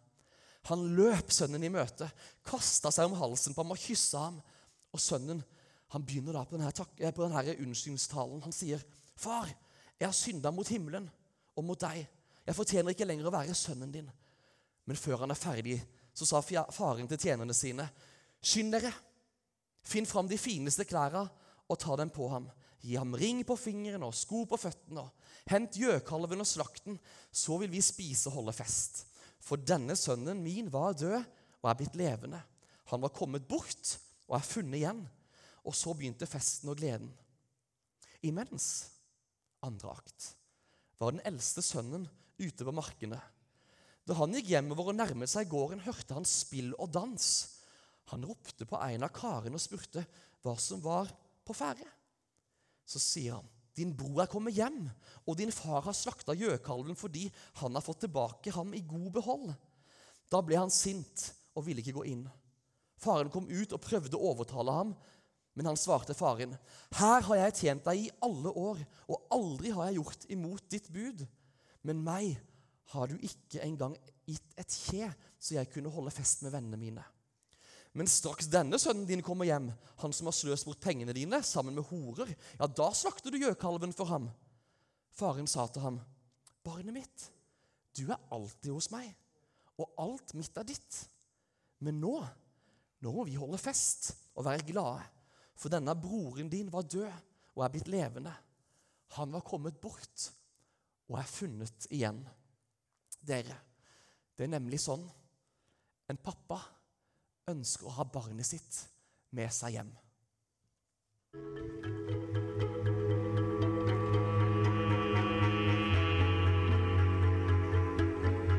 Han 0.70 0.86
løp 0.96 1.32
sønnen 1.34 1.64
i 1.64 1.72
møte, 1.72 2.08
kasta 2.48 2.92
seg 2.94 3.10
om 3.10 3.18
halsen 3.20 3.56
på 3.56 3.64
ham 3.64 3.74
og 3.76 3.82
kyssa 3.82 4.28
ham. 4.30 4.40
Og 4.94 5.02
sønnen 5.02 5.42
han 5.94 6.06
begynner 6.06 6.38
da 6.38 6.44
på 6.48 6.58
denne, 6.58 6.72
eh, 6.98 7.12
på 7.12 7.28
denne 7.28 7.58
unnskyldningstalen. 7.60 8.42
Han 8.42 8.52
sier, 8.52 8.82
'Far, 9.16 9.48
jeg 10.00 10.08
har 10.08 10.14
synda 10.14 10.52
mot 10.52 10.68
himmelen 10.68 11.10
og 11.56 11.64
mot 11.64 11.80
deg.' 11.80 12.08
'Jeg 12.46 12.56
fortjener 12.56 12.90
ikke 12.90 13.06
lenger 13.06 13.28
å 13.28 13.32
være 13.32 13.54
sønnen 13.54 13.92
din.' 13.92 14.12
Men 14.86 14.98
før 14.98 15.18
han 15.18 15.32
er 15.32 15.36
ferdig, 15.36 15.84
så 16.14 16.26
sa 16.26 16.42
faren 16.42 17.08
til 17.08 17.18
tjenerne 17.18 17.54
sine, 17.54 17.90
'Skynd 18.42 18.72
dere, 18.72 18.94
finn 19.84 20.06
fram 20.06 20.28
de 20.28 20.38
fineste 20.38 20.86
klærne 20.86 21.30
og 21.70 21.80
ta 21.80 21.96
dem 21.96 22.10
på 22.10 22.28
ham.' 22.30 22.52
Gi 22.84 22.98
ham 23.00 23.14
ring 23.16 23.46
på 23.48 23.56
fingeren 23.56 24.04
og 24.04 24.14
sko 24.14 24.44
på 24.44 24.58
føttene. 24.60 25.06
Hent 25.48 25.78
gjøkalven 25.80 26.44
og 26.44 26.48
slakten, 26.48 27.00
så 27.32 27.58
vil 27.62 27.72
vi 27.72 27.80
spise 27.82 28.28
og 28.28 28.34
holde 28.42 28.54
fest. 28.58 29.06
For 29.44 29.60
denne 29.60 29.96
sønnen 30.00 30.42
min 30.44 30.72
var 30.72 30.96
død 30.98 31.20
og 31.20 31.70
er 31.70 31.78
blitt 31.80 31.98
levende. 32.00 32.40
Han 32.92 33.04
var 33.04 33.14
kommet 33.16 33.48
bort 33.48 33.98
og 34.30 34.38
er 34.38 34.48
funnet 34.48 34.80
igjen. 34.80 35.04
Og 35.64 35.76
så 35.76 35.94
begynte 35.96 36.28
festen 36.28 36.72
og 36.72 36.80
gleden. 36.80 37.12
Imens, 38.24 38.90
andre 39.64 39.94
akt, 39.96 40.30
var 41.00 41.12
den 41.12 41.24
eldste 41.28 41.64
sønnen 41.64 42.08
ute 42.40 42.66
på 42.66 42.76
markene. 42.76 43.20
Da 44.04 44.16
han 44.20 44.36
gikk 44.36 44.52
hjemover 44.52 44.92
og 44.92 44.98
nærmet 44.98 45.32
seg 45.32 45.52
gården, 45.52 45.84
hørte 45.84 46.16
han 46.16 46.28
spill 46.28 46.74
og 46.76 46.92
dans. 46.96 47.28
Han 48.12 48.26
ropte 48.28 48.68
på 48.68 48.80
en 48.84 49.06
av 49.08 49.12
karene 49.16 49.60
og 49.60 49.64
spurte 49.64 50.04
hva 50.44 50.56
som 50.60 50.84
var 50.84 51.12
på 51.48 51.56
ferde. 51.56 51.88
Så 52.84 53.00
sier 53.00 53.38
han, 53.38 53.48
'Din 53.74 53.96
bror 53.98 54.22
er 54.22 54.30
kommet 54.30 54.54
hjem, 54.54 54.86
og 55.26 55.38
din 55.38 55.52
far 55.52 55.82
har 55.82 55.96
slakta 55.98 56.36
gjøkalven 56.38 56.98
fordi 56.98 57.26
han 57.62 57.74
har 57.74 57.82
fått 57.86 58.04
tilbake 58.06 58.54
ham 58.54 58.74
i 58.74 58.84
god 58.86 59.10
behold.' 59.18 59.54
Da 60.30 60.42
ble 60.42 60.58
han 60.58 60.74
sint 60.74 61.32
og 61.54 61.66
ville 61.66 61.82
ikke 61.82 61.98
gå 61.98 62.06
inn. 62.10 62.24
Faren 62.98 63.30
kom 63.34 63.50
ut 63.50 63.74
og 63.76 63.82
prøvde 63.84 64.18
å 64.18 64.32
overtale 64.32 64.74
ham, 64.74 64.94
men 65.54 65.70
han 65.70 65.78
svarte 65.78 66.16
faren, 66.18 66.58
'Her 66.94 67.22
har 67.22 67.36
jeg 67.36 67.58
tjent 67.62 67.86
deg 67.86 68.06
i 68.06 68.12
alle 68.22 68.50
år, 68.50 68.80
og 69.10 69.28
aldri 69.32 69.74
har 69.74 69.90
jeg 69.90 70.02
gjort 70.02 70.30
imot 70.30 70.70
ditt 70.70 70.90
bud.' 70.94 71.28
'Men 71.84 72.04
meg 72.04 72.40
har 72.94 73.08
du 73.08 73.18
ikke 73.18 73.62
engang 73.62 73.98
gitt 74.26 74.54
et 74.58 74.70
kje, 74.70 75.14
så 75.40 75.56
jeg 75.56 75.70
kunne 75.74 75.92
holde 75.92 76.12
fest 76.12 76.44
med 76.44 76.54
vennene 76.54 76.78
mine.' 76.78 77.06
Men 77.94 78.10
straks 78.10 78.50
denne 78.50 78.80
sønnen 78.82 79.06
din 79.06 79.22
kommer 79.26 79.46
hjem, 79.46 79.70
han 80.02 80.14
som 80.16 80.30
har 80.30 80.36
sløst 80.36 80.66
bort 80.66 80.82
pengene 80.82 81.14
dine 81.14 81.44
sammen 81.46 81.76
med 81.78 81.86
horer, 81.92 82.32
ja, 82.58 82.66
da 82.66 82.90
slakter 82.98 83.34
du 83.34 83.38
gjøkalven 83.38 83.94
for 83.94 84.10
ham. 84.10 84.32
Faren 85.14 85.48
sa 85.48 85.68
til 85.68 85.86
ham, 85.86 86.00
'Barnet 86.64 86.96
mitt, 86.96 87.26
du 87.94 88.08
er 88.10 88.22
alltid 88.32 88.72
hos 88.72 88.90
meg, 88.90 89.12
og 89.78 89.92
alt 90.00 90.34
mitt 90.34 90.58
er 90.58 90.66
ditt.' 90.66 91.04
Men 91.84 92.00
nå 92.00 92.16
nå 93.04 93.12
må 93.12 93.26
vi 93.28 93.36
holde 93.36 93.60
fest 93.60 94.14
og 94.34 94.46
være 94.48 94.64
glade, 94.64 95.04
for 95.60 95.72
denne 95.72 95.96
broren 96.00 96.50
din 96.50 96.72
var 96.72 96.88
død 96.88 97.12
og 97.54 97.66
er 97.66 97.74
blitt 97.74 97.90
levende. 97.92 98.32
Han 99.18 99.34
var 99.36 99.44
kommet 99.46 99.76
bort 99.82 100.30
og 101.12 101.20
er 101.20 101.28
funnet 101.28 101.88
igjen. 101.92 102.22
Dere, 103.24 103.58
det 104.36 104.48
er 104.48 104.54
nemlig 104.56 104.80
sånn 104.82 105.04
en 106.10 106.20
pappa 106.20 106.62
ønsker 107.52 107.90
å 107.90 107.96
ha 107.98 108.06
barnet 108.08 108.48
sitt 108.48 108.78
med 109.36 109.52
seg 109.52 109.76
hjem. 109.78 109.92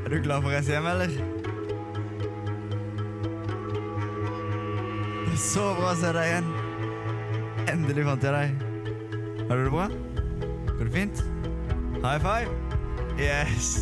Er 0.05 0.13
du 0.13 0.19
glad 0.21 0.45
for 0.45 0.51
å 0.51 0.53
reise 0.53 0.75
hjem, 0.75 0.89
eller? 0.91 1.15
Det 5.25 5.33
er 5.33 5.41
Så 5.41 5.65
bra 5.79 5.95
å 5.95 5.99
se 5.99 6.11
deg 6.15 6.29
igjen. 6.29 6.51
Endelig 7.73 8.05
fant 8.11 8.27
jeg 8.29 8.35
deg. 8.37 8.49
Har 9.49 9.57
du 9.57 9.65
det 9.65 9.73
bra? 9.73 9.89
Går 10.75 10.85
det 10.85 10.93
fint? 10.93 11.25
High 12.05 12.21
five. 12.21 12.53
Yes. 13.17 13.73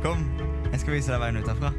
Kom, 0.00 0.24
jeg 0.70 0.80
skal 0.80 0.96
vise 0.96 1.12
deg 1.12 1.20
veien 1.20 1.42
ut 1.42 1.52
herfra. 1.52 1.74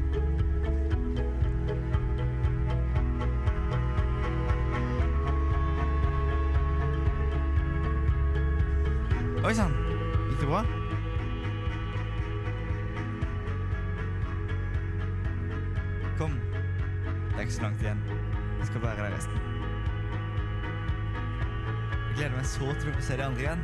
Så 22.59 22.65
se 23.07 23.15
de 23.15 23.23
andre 23.23 23.39
igjen. 23.39 23.61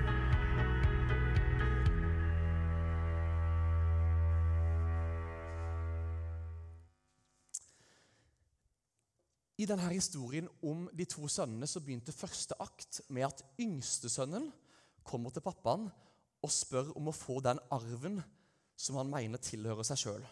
I 9.59 9.67
denne 9.67 9.89
historien 9.91 10.47
om 10.63 10.85
de 10.95 11.07
to 11.11 11.27
sønnene 11.27 11.67
så 11.67 11.81
begynte 11.83 12.15
første 12.15 12.55
akt 12.63 13.01
med 13.09 13.27
at 13.27 13.43
yngstesønnen 13.59 14.47
kommer 15.03 15.35
til 15.35 15.43
pappaen 15.43 15.89
og 16.39 16.55
spør 16.55 16.95
om 16.95 17.11
å 17.11 17.15
få 17.15 17.41
den 17.43 17.59
arven 17.75 18.21
som 18.79 19.01
han 19.01 19.11
mener 19.11 19.43
tilhører 19.43 19.83
seg 19.83 20.05
sjøl. 20.05 20.25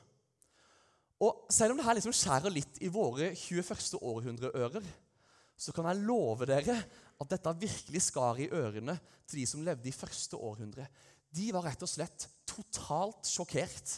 Og 1.20 1.48
Selv 1.52 1.74
om 1.74 1.82
det 1.82 1.90
her 1.90 2.00
liksom 2.00 2.16
skjærer 2.16 2.54
litt 2.62 2.80
i 2.80 2.92
våre 2.92 3.34
21. 3.36 4.00
århundreører, 4.00 4.94
så 5.58 5.76
kan 5.76 5.92
jeg 5.92 6.08
love 6.08 6.48
dere 6.48 6.80
at 7.24 7.34
dette 7.34 7.56
virkelig 7.60 8.04
skar 8.08 8.40
i 8.42 8.50
ørene 8.54 8.96
til 9.28 9.42
de 9.42 9.46
som 9.50 9.64
levde 9.66 9.90
i 9.90 9.96
første 9.96 10.38
århundre. 10.38 10.88
de 11.34 11.52
var 11.52 11.66
rett 11.66 11.82
og 11.82 11.90
slett 11.90 12.28
totalt 12.46 13.26
sjokkert. 13.26 13.96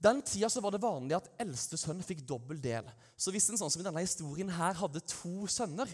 Den 0.00 0.22
tida 0.26 0.48
så 0.50 0.62
var 0.64 0.72
det 0.74 0.82
vanlig 0.82 1.14
at 1.14 1.28
eldste 1.38 1.76
sønn 1.78 2.00
fikk 2.02 2.24
dobbel 2.26 2.58
del. 2.60 2.88
Så 3.16 3.30
hvis 3.30 3.50
en 3.50 3.60
sånn 3.60 3.70
som 3.70 3.82
i 3.82 3.86
denne 3.86 4.02
historien 4.02 4.50
her 4.56 4.74
hadde 4.80 5.04
to 5.04 5.46
sønner, 5.46 5.90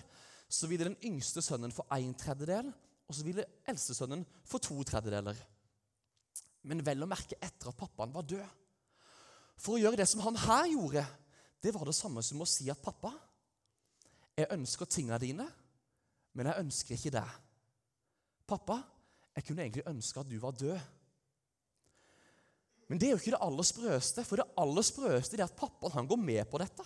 så 0.49 0.71
ville 0.71 0.87
den 0.87 0.99
yngste 1.05 1.43
sønnen 1.43 1.75
få 1.75 1.85
en 1.93 2.15
tredjedel, 2.15 2.71
og 3.07 3.15
så 3.15 3.27
ville 3.27 3.47
eldste 3.67 3.97
sønnen 3.99 4.23
få 4.47 4.63
to 4.63 4.79
tredjedeler. 4.87 5.37
Men 6.71 6.85
vel 6.87 7.03
å 7.03 7.11
merke 7.11 7.39
etter 7.43 7.71
at 7.71 7.79
pappaen 7.79 8.15
var 8.15 8.27
død. 8.31 8.47
For 9.59 9.75
å 9.75 9.83
gjøre 9.83 9.99
det 9.99 10.09
som 10.09 10.23
han 10.25 10.39
her 10.47 10.71
gjorde, 10.71 11.03
det 11.63 11.75
var 11.75 11.89
det 11.89 11.97
samme 11.99 12.23
som 12.23 12.43
å 12.43 12.49
si 12.49 12.69
at 12.71 12.83
pappa, 12.83 13.11
jeg 14.37 14.53
ønsker 14.53 14.89
tingene 14.91 15.19
dine, 15.19 15.47
men 16.37 16.51
jeg 16.51 16.63
ønsker 16.67 16.97
ikke 16.97 17.15
deg. 17.17 17.39
Pappa, 18.47 18.77
jeg 19.37 19.47
kunne 19.47 19.65
egentlig 19.65 19.87
ønske 19.89 20.21
at 20.21 20.29
du 20.29 20.37
var 20.43 20.55
død. 20.57 20.77
Men 22.87 23.01
det 23.01 23.09
er 23.09 23.17
jo 23.17 23.21
ikke 23.21 23.35
det 23.35 23.43
aller 23.43 23.67
sprøeste, 23.67 24.23
for 24.25 24.39
det 24.39 24.47
aller 24.63 24.87
sprøeste 24.87 25.39
er 25.39 25.47
at 25.49 25.57
pappaen 25.59 25.97
han 25.97 26.09
går 26.09 26.21
med 26.23 26.45
på 26.51 26.61
dette. 26.63 26.85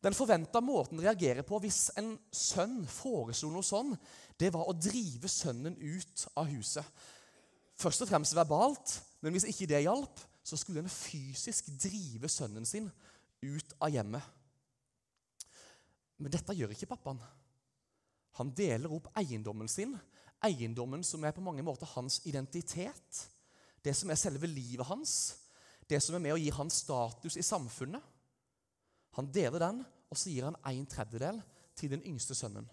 Den 0.00 0.16
forventa 0.16 0.62
måten 0.64 0.98
å 0.98 1.04
reagere 1.04 1.44
på 1.46 1.58
hvis 1.60 1.90
en 2.00 2.14
sønn 2.32 2.80
foreslo 2.88 3.50
noe 3.52 3.66
sånn, 3.66 3.92
det 4.40 4.48
var 4.54 4.66
å 4.66 4.76
drive 4.76 5.28
sønnen 5.28 5.76
ut 5.76 6.24
av 6.40 6.48
huset. 6.48 6.84
Først 7.80 8.04
og 8.04 8.10
fremst 8.10 8.36
verbalt, 8.36 8.96
men 9.20 9.36
hvis 9.36 9.46
ikke 9.52 9.68
det 9.68 9.84
hjalp, 9.84 10.24
så 10.42 10.56
skulle 10.56 10.82
en 10.82 10.92
fysisk 10.92 11.68
drive 11.80 12.28
sønnen 12.32 12.64
sin 12.66 12.88
ut 13.44 13.76
av 13.78 13.92
hjemmet. 13.92 14.24
Men 16.20 16.32
dette 16.32 16.56
gjør 16.56 16.72
ikke 16.72 16.88
pappaen. 16.90 17.20
Han 18.38 18.52
deler 18.56 18.92
opp 18.94 19.10
eiendommen 19.18 19.68
sin, 19.68 19.96
eiendommen 20.44 21.02
som 21.04 21.24
er 21.24 21.34
på 21.36 21.44
mange 21.44 21.64
måter 21.66 21.90
hans 21.96 22.20
identitet 22.28 23.26
det 23.84 23.94
som 23.96 24.10
er 24.12 24.18
selve 24.20 24.48
livet 24.48 24.86
hans, 24.86 25.12
det 25.88 26.00
som 26.04 26.14
er 26.16 26.22
med 26.22 26.36
å 26.36 26.40
gi 26.40 26.50
hans 26.54 26.82
status 26.84 27.38
i 27.40 27.44
samfunnet. 27.44 28.02
Han 29.16 29.30
deler 29.32 29.62
den, 29.62 29.80
og 30.10 30.18
så 30.18 30.30
gir 30.30 30.46
han 30.46 30.58
en 30.68 30.86
tredjedel 30.90 31.40
til 31.78 31.94
den 31.94 32.04
yngste 32.06 32.36
sønnen. 32.36 32.68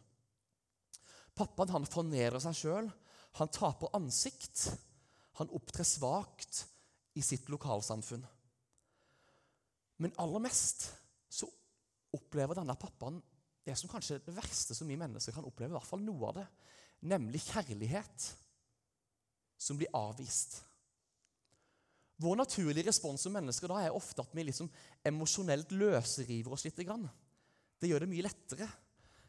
Pappaen 1.38 1.72
han 1.72 1.88
fornedrer 1.88 2.42
seg 2.44 2.58
sjøl, 2.58 2.90
han 3.38 3.54
taper 3.54 3.94
ansikt. 3.98 4.66
Han 5.38 5.52
opptrer 5.54 5.86
svakt 5.86 6.64
i 7.18 7.22
sitt 7.22 7.50
lokalsamfunn. 7.54 8.24
Men 10.02 10.16
aller 10.22 10.42
mest 10.42 10.88
så 11.30 11.50
opplever 12.18 12.58
denne 12.58 12.74
pappaen 12.78 13.20
det 13.68 13.76
som 13.76 13.92
kanskje 13.92 14.18
er 14.18 14.24
det 14.24 14.36
verste 14.38 14.76
som 14.78 14.88
vi 14.88 14.98
mennesker 15.00 15.36
kan 15.36 15.46
oppleve, 15.48 15.74
i 15.74 15.78
hvert 15.78 15.90
fall 15.90 16.04
noe 16.04 16.30
av 16.30 16.40
det, 16.40 16.48
nemlig 17.12 17.44
kjærlighet 17.50 18.30
som 19.60 19.78
blir 19.80 19.92
avvist. 19.98 20.62
Vår 22.18 22.40
naturlige 22.40 22.88
respons 22.88 23.22
som 23.28 23.36
mennesker 23.36 23.70
da 23.70 23.84
er 23.84 23.96
ofte 23.96 24.24
at 24.24 24.34
vi 24.34 24.48
liksom 24.48 24.70
emosjonelt 25.06 25.74
løsriver 25.78 26.56
oss 26.56 26.66
litt. 26.66 26.80
Det 26.80 27.90
gjør 27.92 28.06
det 28.06 28.10
mye 28.10 28.26
lettere. 28.26 28.70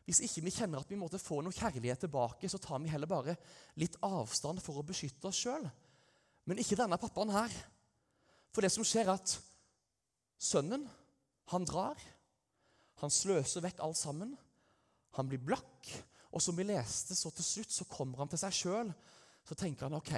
Hvis 0.09 0.23
ikke 0.25 0.47
vi 0.47 0.55
kjenner 0.55 0.81
at 0.81 0.89
vi 0.89 0.97
måtte 0.97 1.21
få 1.21 1.43
noe 1.45 1.53
kjærlighet 1.53 2.07
tilbake, 2.07 2.49
så 2.49 2.61
tar 2.63 2.81
vi 2.81 2.89
heller 2.89 3.11
bare 3.11 3.35
litt 3.77 3.99
avstand 4.07 4.63
for 4.65 4.81
å 4.81 4.87
beskytte 4.89 5.29
oss 5.29 5.43
sjøl. 5.43 5.67
Men 6.49 6.63
ikke 6.63 6.79
denne 6.81 6.97
pappaen 6.97 7.35
her. 7.35 7.53
For 8.55 8.65
det 8.65 8.73
som 8.73 8.87
skjer, 8.89 9.11
er 9.11 9.19
at 9.19 9.35
sønnen, 10.41 10.87
han 11.53 11.69
drar. 11.69 12.01
Han 13.03 13.13
sløser 13.13 13.63
vekk 13.65 13.83
alt 13.85 13.99
sammen. 13.99 14.35
Han 15.19 15.29
blir 15.31 15.43
blakk. 15.43 15.91
Og 16.35 16.43
som 16.45 16.57
vi 16.59 16.67
leste, 16.69 17.17
så 17.17 17.31
til 17.33 17.47
slutt 17.47 17.73
så 17.73 17.87
kommer 17.89 18.21
han 18.23 18.31
til 18.31 18.41
seg 18.41 18.55
sjøl. 18.55 18.93
Så 19.47 19.57
tenker 19.57 19.89
han 19.89 19.97
OK, 19.97 20.13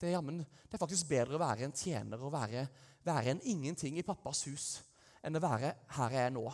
det 0.00 0.08
er, 0.08 0.14
jammen, 0.16 0.40
det 0.40 0.74
er, 0.74 0.80
faktisk 0.80 1.08
bedre 1.08 1.36
å 1.36 1.42
være 1.42 1.66
en 1.66 1.76
tjener 1.76 2.20
og 2.20 2.32
være, 2.32 2.66
være 3.04 3.34
en 3.34 3.42
ingenting 3.48 3.98
i 4.00 4.04
pappas 4.04 4.42
hus 4.48 4.66
enn 5.24 5.36
å 5.36 5.42
være 5.42 5.74
her 5.96 6.14
jeg 6.16 6.28
er 6.28 6.32
nå. 6.32 6.44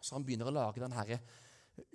Så 0.00 0.16
han 0.16 0.24
begynner 0.24 0.48
å 0.48 0.54
lage 0.56 0.80
denne 0.80 1.18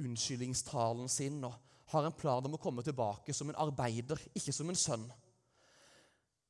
unnskyldningstalen 0.01 1.09
sin 1.09 1.39
og 1.45 1.55
har 1.93 2.05
en 2.05 2.17
plan 2.17 2.45
om 2.45 2.57
å 2.57 2.61
komme 2.61 2.85
tilbake 2.85 3.33
som 3.33 3.49
en 3.49 3.57
arbeider, 3.61 4.21
ikke 4.37 4.53
som 4.53 4.69
en 4.69 4.77
sønn. 4.77 5.05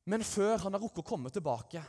Men 0.08 0.23
før 0.28 0.65
han 0.65 0.75
har 0.75 0.84
rukket 0.84 1.04
å 1.04 1.08
komme 1.08 1.32
tilbake, 1.34 1.84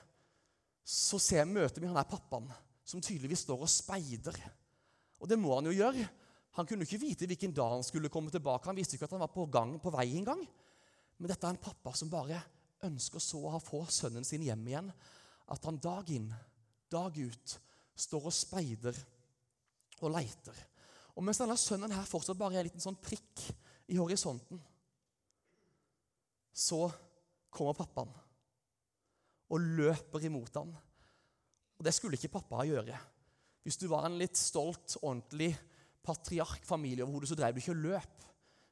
så 0.86 1.18
ser, 1.22 1.46
møter 1.46 1.82
vi 1.82 1.90
han 1.90 1.98
er 1.98 2.08
pappaen 2.10 2.48
som 2.86 3.02
tydeligvis 3.02 3.42
står 3.46 3.64
og 3.66 3.70
speider. 3.70 4.38
Og 5.18 5.28
det 5.30 5.38
må 5.40 5.56
han 5.56 5.66
jo 5.68 5.74
gjøre. 5.74 6.04
Han 6.56 6.68
kunne 6.68 6.86
ikke 6.86 7.02
vite 7.02 7.28
hvilken 7.28 7.54
dag 7.56 7.74
han 7.74 7.84
skulle 7.84 8.10
komme 8.12 8.32
tilbake. 8.32 8.70
Han 8.70 8.78
visste 8.78 8.96
ikke 8.96 9.08
at 9.08 9.16
han 9.16 9.24
var 9.24 9.32
på 9.34 9.48
gang 9.52 9.74
på 9.82 9.92
vei 9.92 10.06
engang. 10.16 10.44
Men 11.18 11.32
dette 11.32 11.48
er 11.48 11.56
en 11.56 11.60
pappa 11.60 11.92
som 11.96 12.12
bare 12.12 12.38
ønsker 12.86 13.22
så 13.22 13.42
å 13.48 13.60
få 13.62 13.82
sønnen 13.92 14.24
sin 14.24 14.44
hjem 14.46 14.64
igjen. 14.70 14.88
At 15.52 15.66
han 15.68 15.80
dag 15.82 16.08
inn, 16.14 16.30
dag 16.92 17.16
ut 17.16 17.58
står 17.96 18.28
og 18.30 18.34
speider 18.34 18.96
og 20.02 20.12
leiter. 20.12 20.56
Og 21.16 21.24
mens 21.24 21.40
denne 21.40 21.56
sønnen 21.58 21.94
her 21.96 22.08
fortsatt 22.08 22.38
bare 22.38 22.58
er 22.58 22.64
en 22.64 22.68
liten 22.68 22.84
sånn 22.84 22.98
prikk 23.00 23.46
i 23.88 23.96
horisonten, 23.96 24.60
så 26.56 26.86
kommer 27.52 27.76
pappaen 27.76 28.12
og 29.52 29.70
løper 29.78 30.24
imot 30.26 30.58
han. 30.58 30.72
Og 31.76 31.84
det 31.84 31.94
skulle 31.94 32.18
ikke 32.18 32.32
pappa 32.38 32.64
gjøre. 32.66 32.98
Hvis 33.66 33.78
du 33.80 33.88
var 33.90 34.06
en 34.06 34.18
litt 34.18 34.38
stolt, 34.38 34.96
ordentlig 35.02 35.50
patriark 36.06 36.64
familieoverhode, 36.64 37.28
så 37.28 37.36
drev 37.38 37.56
du 37.56 37.60
ikke 37.60 37.74
og 37.74 37.82
løp. 37.82 38.26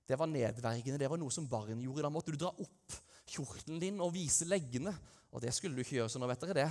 Det 0.06 0.18
var 0.20 0.30
nedverdigende. 0.30 1.00
Det 1.00 1.10
var 1.10 1.20
noe 1.20 1.32
som 1.34 1.48
barn 1.50 1.80
gjorde. 1.82 2.04
Da 2.06 2.12
måtte 2.12 2.32
du 2.32 2.38
dra 2.40 2.52
opp 2.52 2.96
kjortelen 3.28 3.80
din 3.82 4.00
og 4.04 4.14
vise 4.14 4.46
leggene. 4.48 4.92
Og 5.34 5.42
det 5.42 5.50
skulle 5.56 5.74
du 5.74 5.82
ikke 5.82 5.98
gjøre, 5.98 6.12
så 6.12 6.20
nå 6.22 6.28
vet 6.30 6.44
dere 6.44 6.58
det. 6.60 6.68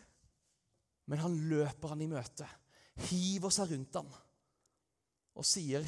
Men 1.10 1.22
han 1.24 1.38
løper 1.50 1.94
han 1.94 2.02
i 2.04 2.10
møte, 2.10 2.46
hiver 3.08 3.54
seg 3.54 3.72
rundt 3.72 3.96
han 3.98 4.10
og 5.40 5.46
sier, 5.46 5.86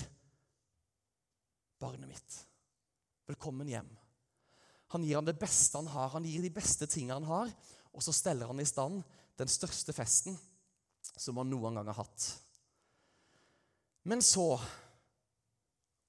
'Barnet 1.82 2.08
mitt, 2.08 2.36
velkommen 3.28 3.68
hjem.' 3.68 3.90
Han 4.94 5.04
gir 5.04 5.18
ham 5.18 5.26
det 5.26 5.38
beste 5.40 5.80
han 5.80 5.90
har, 5.90 6.08
han 6.14 6.24
gir 6.24 6.42
de 6.44 6.50
beste 6.52 6.86
tingene 6.86 7.18
han 7.20 7.28
har, 7.28 7.52
og 7.92 8.04
så 8.04 8.14
steller 8.16 8.48
han 8.48 8.60
i 8.62 8.68
stand 8.68 9.02
den 9.38 9.50
største 9.50 9.94
festen 9.96 10.36
som 11.02 11.38
han 11.40 11.50
noen 11.50 11.78
gang 11.78 11.90
har 11.90 12.02
hatt. 12.04 12.26
Men 14.08 14.22
så 14.24 14.56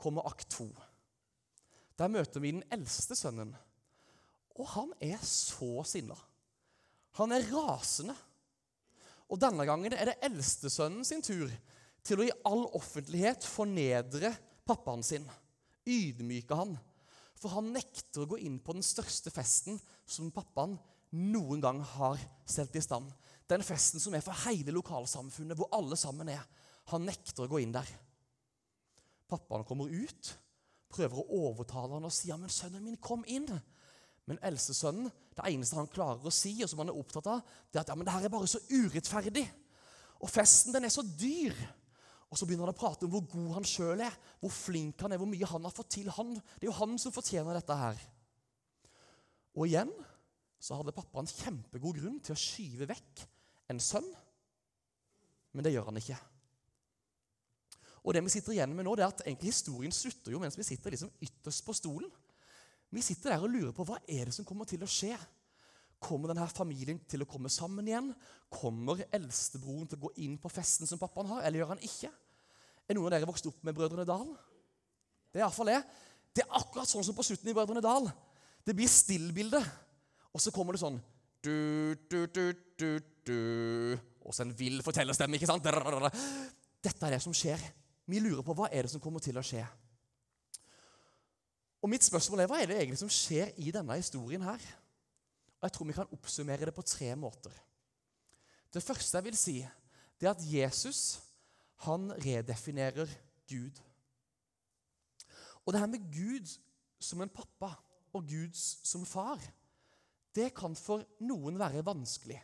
kommer 0.02 0.26
akt 0.28 0.50
to. 0.52 0.68
Der 2.00 2.12
møter 2.12 2.42
vi 2.42 2.54
den 2.56 2.66
eldste 2.74 3.16
sønnen. 3.18 3.54
Og 4.58 4.70
han 4.74 4.94
er 5.02 5.22
så 5.26 5.84
sinna. 5.88 6.18
Han 7.20 7.34
er 7.34 7.46
rasende. 7.54 8.16
Og 9.30 9.40
denne 9.42 9.66
gangen 9.66 9.94
er 9.94 10.12
det 10.12 10.20
eldste 10.26 10.72
sønnen 10.74 11.06
sin 11.08 11.24
tur 11.26 11.52
til 12.04 12.20
å 12.20 12.26
i 12.28 12.34
all 12.50 12.66
offentlighet 12.76 13.46
fornedre 13.48 14.34
pappaen 14.68 15.06
sin. 15.06 15.26
Ydmyke 15.88 16.58
han. 16.58 16.76
For 17.40 17.54
han 17.56 17.72
nekter 17.76 18.24
å 18.24 18.30
gå 18.34 18.42
inn 18.46 18.60
på 18.64 18.76
den 18.76 18.86
største 18.86 19.34
festen 19.34 19.80
som 20.06 20.32
pappaen 20.34 20.78
noen 21.14 21.62
gang 21.62 21.82
har 21.96 22.22
stelt 22.50 22.76
i 22.76 22.84
stand. 22.84 23.12
Den 23.50 23.64
festen 23.66 24.02
som 24.02 24.16
er 24.16 24.24
for 24.26 24.38
hele 24.48 24.74
lokalsamfunnet, 24.74 25.58
hvor 25.58 25.70
alle 25.76 25.98
sammen 26.00 26.32
er. 26.34 26.42
Han 26.92 27.06
nekter 27.08 27.46
å 27.46 27.52
gå 27.52 27.62
inn 27.64 27.76
der. 27.76 27.90
Pappaen 29.30 29.66
kommer 29.68 29.92
ut, 29.92 30.32
prøver 30.94 31.20
å 31.22 31.44
overtale 31.50 31.96
han 31.96 32.08
og 32.08 32.14
sier 32.14 32.40
men 32.40 32.52
sønnen 32.52 32.84
min, 32.84 33.00
kom 33.02 33.24
inn. 33.30 33.48
Men 34.30 34.40
eldstesønnen, 34.46 35.12
det 35.36 35.46
eneste 35.50 35.78
han 35.78 35.92
klarer 35.92 36.30
å 36.30 36.34
si, 36.34 36.56
og 36.64 36.70
som 36.72 36.82
han 36.84 36.92
er 36.94 37.00
opptatt 37.00 37.30
av, 37.30 37.42
det 37.70 37.80
er 37.80 37.84
at 37.84 37.92
ja, 37.92 37.98
men 37.98 38.08
det 38.08 38.16
her 38.16 38.28
er 38.28 38.34
bare 38.34 38.50
så 38.50 38.62
urettferdig. 38.72 39.46
Og 40.24 40.32
festen 40.32 40.76
den 40.76 40.88
er 40.88 40.94
så 40.94 41.04
dyr. 41.04 41.58
Og 42.32 42.40
så 42.40 42.48
begynner 42.48 42.70
han 42.70 42.74
å 42.74 42.80
prate 42.80 43.06
om 43.06 43.12
hvor 43.14 43.26
god 43.30 43.50
han 43.60 43.68
sjøl 43.68 44.02
er, 44.02 44.16
hvor 44.42 44.54
flink 44.54 45.04
han 45.04 45.14
er, 45.14 45.20
hvor 45.22 45.30
mye 45.30 45.50
han 45.50 45.68
har 45.68 45.76
fått 45.76 45.92
til. 46.00 46.08
Han, 46.16 46.32
det 46.34 46.66
er 46.66 46.72
jo 46.72 46.80
han 46.80 46.96
som 47.02 47.14
fortjener 47.14 47.60
dette 47.60 47.78
her. 47.78 48.00
Og 49.54 49.68
igjen 49.68 49.92
så 50.64 50.78
hadde 50.80 50.96
pappa 50.96 51.20
en 51.20 51.28
kjempegod 51.28 51.98
grunn 52.00 52.22
til 52.24 52.36
å 52.36 52.40
skyve 52.40 52.88
vekk 52.88 53.26
en 53.74 53.82
sønn, 53.84 54.08
men 55.54 55.66
det 55.66 55.74
gjør 55.74 55.90
han 55.90 56.00
ikke. 56.00 56.18
Og 58.04 58.16
det 58.16 58.24
vi 58.26 58.32
sitter 58.34 58.56
igjen 58.56 58.74
med 58.76 58.88
nå, 58.88 58.96
det 58.96 59.06
er 59.06 59.12
at 59.12 59.24
egentlig 59.26 59.54
historien 59.54 59.94
slutter 59.96 60.34
jo 60.34 60.42
mens 60.42 60.58
vi 60.60 60.66
sitter 60.68 60.96
liksom 60.96 61.12
ytterst 61.24 61.64
på 61.68 61.76
stolen. 61.76 62.10
Vi 62.94 63.04
sitter 63.04 63.34
der 63.34 63.46
og 63.46 63.52
lurer 63.52 63.76
på 63.76 63.86
hva 63.88 64.00
er 64.04 64.28
det 64.28 64.36
som 64.36 64.48
kommer 64.48 64.68
til 64.70 64.84
å 64.84 64.90
skje. 64.90 65.16
Kommer 66.04 66.32
denne 66.32 66.48
familien 66.52 67.00
til 67.10 67.24
å 67.24 67.28
komme 67.30 67.52
sammen 67.52 67.88
igjen? 67.88 68.10
Kommer 68.52 69.06
eldstebroren 69.08 69.88
til 69.88 70.02
å 70.02 70.08
gå 70.08 70.12
inn 70.26 70.36
på 70.42 70.52
festen 70.52 70.90
som 70.90 71.00
pappaen 71.02 71.32
har, 71.32 71.46
eller 71.48 71.64
gjør 71.64 71.72
han 71.74 71.86
ikke? 71.88 72.12
Er 72.84 72.98
noen 72.98 73.08
av 73.08 73.16
dere 73.16 73.30
vokst 73.30 73.48
opp 73.48 73.64
med 73.64 73.76
Brødrene 73.78 74.08
Dal? 74.08 74.28
Det 75.32 75.40
er 75.40 75.46
iallfall 75.46 75.72
det. 75.72 75.80
Det 76.36 76.44
er 76.44 76.60
akkurat 76.60 76.90
sånn 76.90 77.06
som 77.08 77.16
på 77.16 77.24
slutten 77.24 77.50
i 77.50 77.56
Brødrene 77.56 77.84
Dal. 77.84 78.10
Det 78.68 78.76
blir 78.76 78.92
stillbilde, 78.92 79.64
og 80.34 80.42
så 80.42 80.52
kommer 80.54 80.76
det 80.76 80.82
sånn 80.82 80.98
du, 81.44 81.94
du, 82.10 82.26
du, 82.32 82.44
du, 82.80 82.90
du. 83.28 83.40
Og 84.24 84.34
så 84.34 84.46
en 84.46 84.54
vill 84.58 84.80
fortellerstemme, 84.84 85.36
ikke 85.36 85.50
sant? 85.50 85.66
Dette 86.84 87.08
er 87.08 87.16
det 87.16 87.24
som 87.24 87.36
skjer 87.36 87.62
vi 88.10 88.20
lurer 88.20 88.44
på 88.44 88.56
hva 88.58 88.68
er 88.72 88.84
det 88.84 88.92
som 88.92 89.02
kommer 89.04 89.24
til 89.24 89.38
å 89.40 89.46
skje. 89.46 89.64
Og 91.84 91.92
mitt 91.92 92.04
spørsmål 92.04 92.44
er, 92.44 92.50
Hva 92.52 92.62
er 92.62 92.72
det 92.72 92.80
egentlig 92.80 93.00
som 93.02 93.12
skjer 93.12 93.54
i 93.60 93.72
denne 93.76 94.00
historien 94.00 94.44
her? 94.44 94.60
Og 95.60 95.68
Jeg 95.68 95.76
tror 95.76 95.88
vi 95.88 95.96
kan 95.96 96.16
oppsummere 96.16 96.68
det 96.68 96.76
på 96.76 96.86
tre 96.88 97.14
måter. 97.16 97.56
Det 98.74 98.84
første 98.84 99.18
jeg 99.18 99.26
vil 99.28 99.38
si, 99.38 99.58
det 100.20 100.28
er 100.28 100.36
at 100.36 100.44
Jesus 100.48 101.20
han 101.84 102.12
redefinerer 102.24 103.10
Gud. 103.48 103.80
Og 105.64 105.74
det 105.74 105.80
her 105.80 105.92
med 105.92 106.08
Gud 106.12 106.48
som 107.00 107.22
en 107.22 107.32
pappa 107.32 107.74
og 108.14 108.28
Gud 108.28 108.56
som 108.56 109.06
far, 109.06 109.40
det 110.34 110.50
kan 110.58 110.76
for 110.78 111.04
noen 111.26 111.60
være 111.60 111.84
vanskelig. 111.86 112.40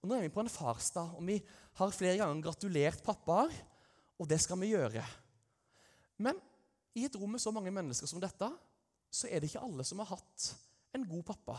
Og 0.00 0.08
Nå 0.08 0.16
er 0.16 0.24
vi 0.24 0.32
på 0.32 0.42
en 0.44 0.52
farsdag, 0.52 1.16
og 1.16 1.26
vi 1.28 1.36
har 1.80 1.92
flere 1.96 2.20
ganger 2.20 2.44
gratulert 2.44 3.02
pappaer, 3.04 3.52
og 4.20 4.28
det 4.28 4.40
skal 4.40 4.60
vi 4.60 4.72
gjøre. 4.72 5.04
Men 6.20 6.40
i 6.96 7.04
et 7.06 7.16
rom 7.16 7.32
med 7.36 7.42
så 7.42 7.52
mange 7.54 7.72
mennesker 7.72 8.08
som 8.08 8.20
dette, 8.20 8.48
så 9.10 9.28
er 9.28 9.40
det 9.40 9.50
ikke 9.50 9.64
alle 9.64 9.84
som 9.86 10.00
har 10.02 10.12
hatt 10.12 10.50
en 10.96 11.06
god 11.08 11.24
pappa. 11.32 11.58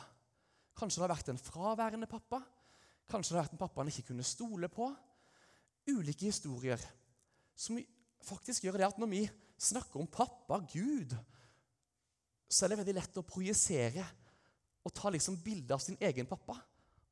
Kanskje 0.78 1.02
det 1.02 1.06
har 1.06 1.14
vært 1.14 1.32
en 1.34 1.42
fraværende 1.42 2.10
pappa. 2.10 2.42
Kanskje 3.12 3.34
det 3.34 3.40
har 3.40 3.46
vært 3.46 3.58
en 3.58 3.62
pappa 3.62 3.82
han 3.82 3.92
ikke 3.92 4.10
kunne 4.12 4.26
stole 4.26 4.70
på. 4.72 4.88
Ulike 5.92 6.30
historier 6.30 6.82
som 7.58 7.80
faktisk 8.26 8.66
gjør 8.66 8.80
det 8.80 8.88
at 8.88 9.00
når 9.02 9.10
vi 9.12 9.22
snakker 9.62 10.02
om 10.02 10.10
pappa, 10.10 10.62
Gud, 10.72 11.14
så 12.50 12.66
er 12.66 12.72
det 12.72 12.82
veldig 12.82 12.98
lett 12.98 13.20
å 13.20 13.26
projisere 13.28 14.06
og 14.82 14.94
ta 14.98 15.12
liksom 15.14 15.38
bilde 15.44 15.76
av 15.76 15.82
sin 15.84 16.00
egen 16.02 16.30
pappa 16.30 16.58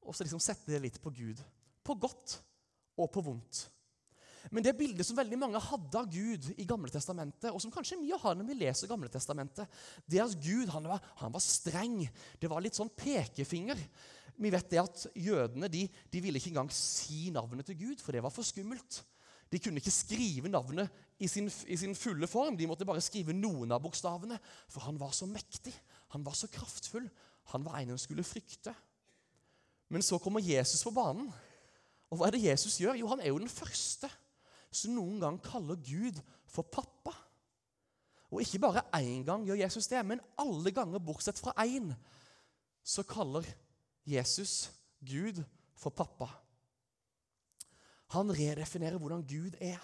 og 0.10 0.16
så 0.16 0.26
liksom 0.26 0.42
sette 0.42 0.72
det 0.74 0.82
litt 0.82 1.02
på 1.04 1.12
Gud. 1.14 1.42
På 1.86 1.96
godt 2.00 2.40
og 3.00 3.12
på 3.14 3.24
vondt. 3.24 3.68
Men 4.56 4.64
det 4.64 4.78
bildet 4.80 5.06
som 5.06 5.18
veldig 5.20 5.38
mange 5.38 5.60
hadde 5.62 6.00
av 6.00 6.08
Gud 6.10 6.48
i 6.56 6.66
Gamle 6.68 6.90
Testamentet, 6.90 7.52
og 7.52 7.60
som 7.62 7.74
kanskje 7.74 8.00
mye 8.00 8.18
har 8.22 8.38
når 8.38 8.48
vi 8.48 8.56
leser 8.62 8.90
Gamle 8.90 9.12
Testamentet, 9.12 9.68
det 10.10 10.22
at 10.24 10.34
Gud 10.42 10.72
han 10.74 10.88
var, 10.90 11.04
han 11.20 11.36
var 11.36 11.44
streng. 11.44 12.02
Det 12.40 12.50
var 12.50 12.64
litt 12.64 12.80
sånn 12.80 12.92
pekefinger. 12.98 13.78
Vi 14.40 14.54
vet 14.54 14.72
det 14.72 14.82
at 14.82 15.06
Jødene 15.20 15.70
de, 15.70 15.84
de 16.10 16.24
ville 16.24 16.40
ikke 16.40 16.54
engang 16.54 16.72
si 16.74 17.28
navnet 17.36 17.68
til 17.68 17.78
Gud, 17.84 18.02
for 18.02 18.16
det 18.16 18.24
var 18.24 18.34
for 18.34 18.48
skummelt. 18.48 19.02
De 19.52 19.60
kunne 19.62 19.82
ikke 19.82 19.94
skrive 19.94 20.50
navnet 20.50 20.90
i 21.20 21.28
sin, 21.28 21.50
i 21.68 21.78
sin, 21.78 21.98
fulle 21.98 22.30
form. 22.30 22.58
De 22.58 22.68
måtte 22.70 22.88
bare 22.88 23.04
skrive 23.04 23.36
noen 23.36 23.74
av 23.74 23.82
bokstavene. 23.84 24.38
For 24.72 24.86
han 24.86 24.98
var 25.02 25.12
så 25.18 25.28
mektig, 25.30 25.74
han 26.14 26.26
var 26.26 26.38
så 26.38 26.48
kraftfull. 26.54 27.10
Han 27.54 27.66
var 27.66 27.80
en 27.80 27.94
en 27.96 28.02
skulle 28.02 28.24
frykte. 28.24 28.74
Men 29.90 30.02
så 30.06 30.18
kommer 30.22 30.40
Jesus 30.40 30.84
på 30.84 30.94
banen. 30.94 31.32
Og 32.10 32.18
hva 32.18 32.28
er 32.28 32.38
det 32.38 32.44
Jesus 32.44 32.78
gjør? 32.82 32.98
Jo, 32.98 33.08
han 33.08 33.22
er 33.22 33.32
jo 33.32 33.40
den 33.42 33.50
første 33.50 34.10
som 34.72 34.94
noen 34.94 35.18
gang 35.22 35.40
kaller 35.42 35.80
Gud 35.82 36.20
for 36.50 36.66
pappa. 36.70 37.14
Og 38.30 38.44
ikke 38.44 38.62
bare 38.62 38.86
én 39.00 39.24
gang 39.26 39.46
gjør 39.46 39.64
Jesus 39.64 39.88
det, 39.90 40.02
men 40.06 40.22
alle 40.38 40.72
ganger 40.72 41.02
bortsett 41.02 41.40
fra 41.42 41.56
én 41.66 41.90
så 42.86 43.04
kaller 43.04 43.46
Jesus 44.06 44.70
Gud 45.02 45.42
for 45.78 45.90
pappa. 45.90 46.30
Han 48.14 48.30
redefinerer 48.34 48.98
hvordan 48.98 49.26
Gud 49.26 49.58
er. 49.62 49.82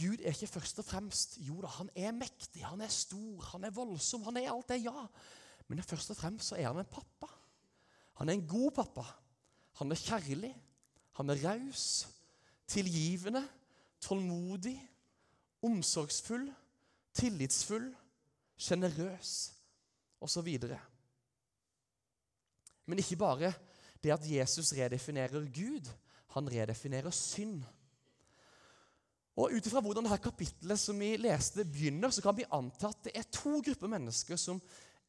Gud 0.00 0.20
er 0.20 0.32
ikke 0.32 0.46
først 0.46 0.78
og 0.80 0.84
fremst 0.84 1.36
Jo 1.44 1.60
da, 1.60 1.68
han 1.76 1.90
er 1.96 2.12
mektig, 2.16 2.64
han 2.64 2.80
er 2.80 2.92
stor, 2.92 3.42
han 3.52 3.64
er 3.64 3.74
voldsom, 3.76 4.24
han 4.28 4.36
er 4.40 4.52
alt 4.52 4.68
det, 4.68 4.80
ja. 4.84 5.06
Men 5.70 5.82
først 5.86 6.10
og 6.10 6.18
fremst 6.18 6.50
så 6.50 6.58
er 6.58 6.66
han 6.66 6.82
en 6.82 6.90
pappa. 6.90 7.28
Han 8.18 8.28
er 8.28 8.36
en 8.36 8.48
god 8.48 8.72
pappa. 8.74 9.04
Han 9.78 9.92
er 9.94 10.02
kjærlig, 10.02 10.50
han 11.16 11.30
er 11.30 11.42
raus, 11.44 12.08
tilgivende, 12.66 13.44
tålmodig, 14.02 14.76
omsorgsfull, 15.62 16.48
tillitsfull, 17.14 17.86
sjenerøs 18.60 19.32
osv. 20.20 20.50
Men 22.86 22.98
ikke 22.98 23.16
bare 23.16 23.52
det 24.02 24.12
at 24.12 24.26
Jesus 24.26 24.74
redefinerer 24.74 25.46
Gud, 25.54 25.88
han 26.34 26.50
redefinerer 26.50 27.14
synd. 27.14 27.62
Og 29.36 29.54
Ut 29.54 29.66
ifra 29.66 29.80
hvordan 29.80 30.04
dette 30.04 30.24
kapittelet 30.24 30.80
som 30.80 30.98
vi 31.00 31.14
leste 31.16 31.64
begynner, 31.64 32.10
så 32.10 32.22
kan 32.24 32.36
vi 32.36 32.48
anta 32.52 32.90
at 32.90 33.04
det 33.06 33.14
er 33.16 33.28
to 33.32 33.60
grupper 33.64 33.88
mennesker 33.88 34.36
som 34.36 34.60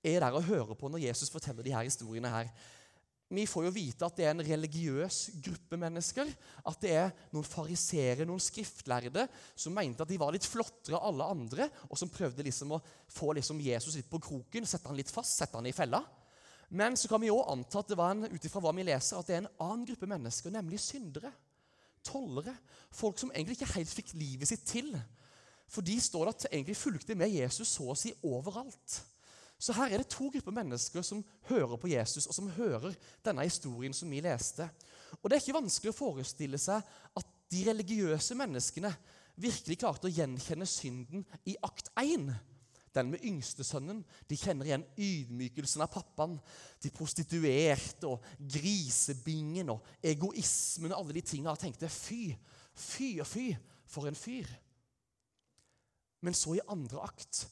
er 0.03 0.19
der 0.23 0.37
og 0.37 0.45
hører 0.45 0.77
på 0.77 0.89
når 0.89 1.05
Jesus 1.07 1.29
forteller 1.29 1.63
de 1.63 1.73
her 1.73 1.85
historiene. 1.85 2.29
her. 2.29 2.49
Vi 3.31 3.45
får 3.47 3.63
jo 3.63 3.71
vite 3.71 4.03
at 4.03 4.17
det 4.19 4.25
er 4.27 4.33
en 4.33 4.43
religiøs 4.43 5.17
gruppe 5.45 5.77
mennesker. 5.79 6.27
At 6.67 6.81
det 6.83 6.91
er 6.99 7.11
noen 7.31 7.47
fariseere, 7.47 8.25
noen 8.27 8.41
skriftlærde, 8.43 9.27
som 9.55 9.75
mente 9.75 10.03
at 10.03 10.11
de 10.11 10.19
var 10.19 10.33
litt 10.35 10.47
flottere 10.47 10.97
enn 10.97 11.07
alle 11.07 11.29
andre, 11.31 11.69
og 11.87 11.99
som 11.99 12.11
prøvde 12.11 12.43
liksom 12.43 12.75
å 12.75 12.81
få 13.07 13.31
liksom 13.37 13.61
Jesus 13.63 13.95
litt 13.95 14.09
på 14.11 14.19
kroken, 14.19 14.67
sette 14.67 14.91
han 14.91 14.99
litt 14.99 15.13
fast, 15.13 15.37
sette 15.39 15.55
han 15.55 15.69
i 15.69 15.75
fella. 15.75 16.03
Men 16.75 16.95
så 16.99 17.07
kan 17.11 17.23
vi 17.23 17.31
òg 17.31 17.47
anta 17.51 17.79
at 17.79 17.91
det 17.91 17.99
var 17.99 18.13
en, 18.15 18.27
ut 18.27 18.49
hva 18.51 18.75
vi 18.75 18.85
leser, 18.87 19.19
at 19.19 19.27
det 19.27 19.37
er 19.37 19.41
en 19.45 19.53
annen 19.63 19.87
gruppe 19.87 20.11
mennesker, 20.11 20.51
nemlig 20.51 20.81
syndere. 20.83 21.31
Tollere. 22.03 22.53
Folk 22.91 23.19
som 23.21 23.31
egentlig 23.31 23.59
ikke 23.59 23.73
helt 23.77 23.95
fikk 23.95 24.13
livet 24.19 24.49
sitt 24.49 24.63
til. 24.67 24.91
For 25.71 25.85
de 25.87 25.95
står 26.03 26.27
det 26.27 26.35
at 26.35 26.45
egentlig 26.51 26.79
fulgte 26.79 27.15
med 27.15 27.31
Jesus 27.31 27.77
så 27.77 27.91
å 27.91 27.97
si 27.99 28.11
overalt. 28.27 28.99
Så 29.61 29.75
her 29.77 29.93
er 29.93 30.01
det 30.01 30.09
to 30.09 30.31
grupper 30.33 30.55
mennesker 30.57 31.05
som 31.05 31.21
hører 31.51 31.77
på 31.77 31.91
Jesus, 31.91 32.25
og 32.25 32.33
som 32.33 32.49
hører 32.55 32.95
denne 33.25 33.45
historien 33.45 33.93
som 33.93 34.09
vi 34.09 34.23
leste. 34.25 34.65
Og 35.21 35.29
Det 35.29 35.37
er 35.37 35.43
ikke 35.43 35.59
vanskelig 35.59 35.91
å 35.93 35.99
forestille 35.99 36.57
seg 36.61 36.81
at 37.17 37.33
de 37.51 37.65
religiøse 37.67 38.35
menneskene 38.39 38.89
virkelig 39.41 39.77
klarte 39.83 40.09
å 40.09 40.13
gjenkjenne 40.13 40.65
synden 40.69 41.25
i 41.45 41.55
akt 41.61 41.91
1 41.99 42.31
den 42.91 43.11
med 43.13 43.23
yngstesønnen 43.23 44.01
de 44.27 44.37
kjenner 44.39 44.67
igjen 44.67 44.83
ydmykelsen 44.99 45.83
av 45.85 45.91
pappaen. 45.93 46.35
De 46.83 46.91
prostituerte 46.91 48.09
og 48.09 48.25
grisebingen 48.39 49.71
og 49.71 49.85
egoismen 50.03 50.91
og 50.91 50.97
alle 50.99 51.15
de 51.15 51.23
tinga. 51.23 51.53
Og 51.53 51.61
tenkte 51.61 51.87
fy, 51.91 52.33
fy 52.75 53.13
og 53.23 53.29
fy, 53.29 53.47
for 53.87 54.07
en 54.07 54.17
fyr. 54.17 54.49
Men 56.21 56.35
så 56.37 56.57
i 56.57 56.65
andre 56.71 56.99
akt, 57.07 57.45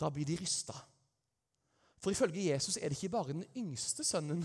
da 0.00 0.08
blir 0.12 0.28
de 0.28 0.38
rysta. 0.40 0.74
For 1.98 2.10
ifølge 2.10 2.50
Jesus 2.50 2.76
er 2.76 2.88
det 2.88 2.98
ikke 2.98 3.14
bare 3.16 3.32
den 3.32 3.44
yngste 3.56 4.04
sønnen 4.04 4.44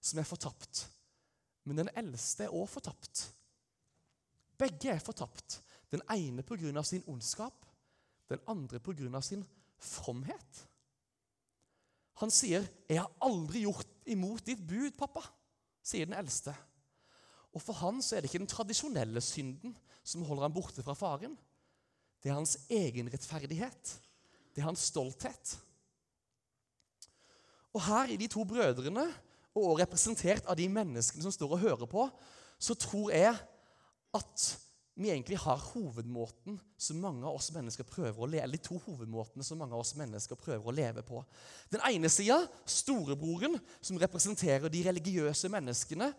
som 0.00 0.18
er 0.18 0.28
fortapt, 0.28 0.86
men 1.64 1.78
den 1.82 1.90
eldste 1.96 2.46
er 2.46 2.54
òg 2.54 2.68
fortapt. 2.70 3.26
Begge 4.58 4.90
er 4.94 5.02
fortapt. 5.02 5.60
Den 5.92 6.02
ene 6.12 6.42
pga. 6.42 6.82
sin 6.82 7.04
ondskap, 7.06 7.66
den 8.28 8.38
andre 8.46 8.80
pga. 8.80 9.20
sin 9.20 9.44
fromhet. 9.78 10.68
Han 12.18 12.30
sier, 12.30 12.66
'Jeg 12.88 13.00
har 13.00 13.12
aldri 13.22 13.60
gjort 13.60 13.86
imot 14.06 14.46
ditt 14.46 14.66
bud, 14.66 14.90
pappa', 14.98 15.28
sier 15.82 16.04
den 16.04 16.14
eldste. 16.14 16.54
Og 17.54 17.62
For 17.62 17.72
han 17.72 18.02
så 18.02 18.16
er 18.16 18.20
det 18.20 18.28
ikke 18.30 18.42
den 18.42 18.50
tradisjonelle 18.50 19.20
synden 19.20 19.76
som 20.02 20.22
holder 20.22 20.42
ham 20.42 20.52
borte 20.52 20.82
fra 20.82 20.94
faren. 20.94 21.38
Det 22.22 22.30
er 22.30 22.34
hans 22.34 22.58
egenrettferdighet. 22.68 24.00
Det 24.54 24.62
er 24.62 24.66
hans 24.66 24.80
stolthet. 24.90 25.58
Og 27.78 27.84
her 27.86 28.10
i 28.10 28.18
de 28.18 28.26
to 28.30 28.42
brødrene, 28.48 29.06
og 29.58 29.78
representert 29.80 30.46
av 30.46 30.58
de 30.58 30.66
menneskene 30.70 31.24
som 31.24 31.34
står 31.34 31.54
og 31.54 31.62
hører 31.62 31.90
på, 31.90 32.06
så 32.58 32.74
tror 32.78 33.12
jeg 33.14 33.34
at 34.14 34.46
vi 34.98 35.12
egentlig 35.12 35.38
har 35.38 35.60
hovedmåten 35.62 36.56
som 36.78 36.98
mange 36.98 37.22
av 37.26 37.36
oss 37.38 37.52
mennesker 37.54 37.86
prøver 37.86 38.18
å 38.18 38.26
leve, 38.26 38.42
eller 38.42 38.58
de 38.58 38.66
to 38.66 38.80
hovedmåtene 38.82 39.46
som 39.46 39.60
mange 39.60 39.76
av 39.76 39.84
oss 39.84 39.94
mennesker 39.98 40.38
prøver 40.38 40.66
å 40.66 40.74
leve 40.74 41.04
på. 41.06 41.22
Den 41.70 41.84
ene 41.86 42.10
sida, 42.10 42.40
storebroren, 42.66 43.54
som 43.78 44.00
representerer 44.02 44.66
de 44.72 44.82
religiøse 44.88 45.50
menneskene, 45.54 46.10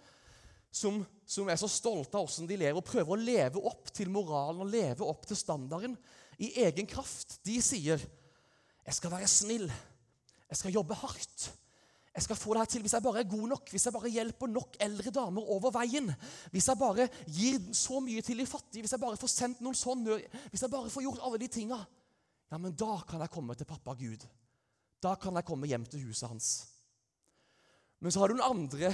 som, 0.71 1.01
som 1.27 1.49
er 1.51 1.59
så 1.59 1.67
stolte 1.71 2.15
av 2.15 2.27
hvordan 2.29 2.47
de 2.47 2.59
lever, 2.61 2.79
og 2.79 2.87
prøver 2.87 3.15
å 3.15 3.19
leve 3.19 3.65
opp 3.67 3.91
til 3.91 4.11
moralen 4.13 4.63
og 4.63 4.71
leve 4.71 5.07
opp 5.07 5.27
til 5.27 5.39
standarden 5.39 5.97
i 6.39 6.53
egen 6.63 6.87
kraft. 6.87 7.41
De 7.43 7.59
sier 7.59 7.99
'Jeg 7.99 8.95
skal 8.95 9.11
være 9.11 9.27
snill. 9.27 9.71
Jeg 10.49 10.57
skal 10.57 10.73
jobbe 10.73 10.97
hardt. 10.97 11.49
Jeg 12.15 12.25
skal 12.25 12.35
få 12.35 12.53
det 12.53 12.63
her 12.63 12.71
til 12.73 12.83
hvis 12.83 12.93
jeg 12.97 13.05
bare 13.05 13.21
er 13.21 13.29
god 13.29 13.47
nok, 13.47 13.69
hvis 13.69 13.85
jeg 13.85 13.93
bare 13.93 14.09
hjelper 14.11 14.49
nok 14.49 14.77
eldre 14.81 15.11
damer 15.13 15.51
over 15.55 15.71
veien. 15.71 16.09
Hvis 16.51 16.67
jeg 16.67 16.79
bare 16.79 17.05
gir 17.27 17.61
så 17.77 18.01
mye 18.03 18.23
til 18.25 18.41
de 18.41 18.47
fattige, 18.49 18.83
hvis 18.83 18.95
jeg 18.95 19.03
bare 19.03 19.19
får 19.19 19.31
sendt 19.31 19.61
noen 19.61 19.77
sånn 19.77 20.03
Hvis 20.49 20.65
jeg 20.65 20.73
bare 20.73 20.89
får 20.89 21.05
gjort 21.05 21.23
alle 21.23 21.39
de 21.39 21.47
tinga, 21.47 21.79
ja, 22.49 22.57
men 22.57 22.73
da 22.73 22.97
kan 23.07 23.21
jeg 23.21 23.31
komme 23.31 23.55
til 23.55 23.69
pappa 23.69 23.93
Gud. 23.93 24.25
Da 24.99 25.13
kan 25.21 25.37
jeg 25.37 25.45
komme 25.47 25.69
hjem 25.69 25.85
til 25.85 26.07
huset 26.09 26.27
hans. 26.31 26.49
Men 27.99 28.11
så 28.11 28.19
har 28.19 28.31
du 28.31 28.39
den 28.39 28.45
andre 28.45 28.91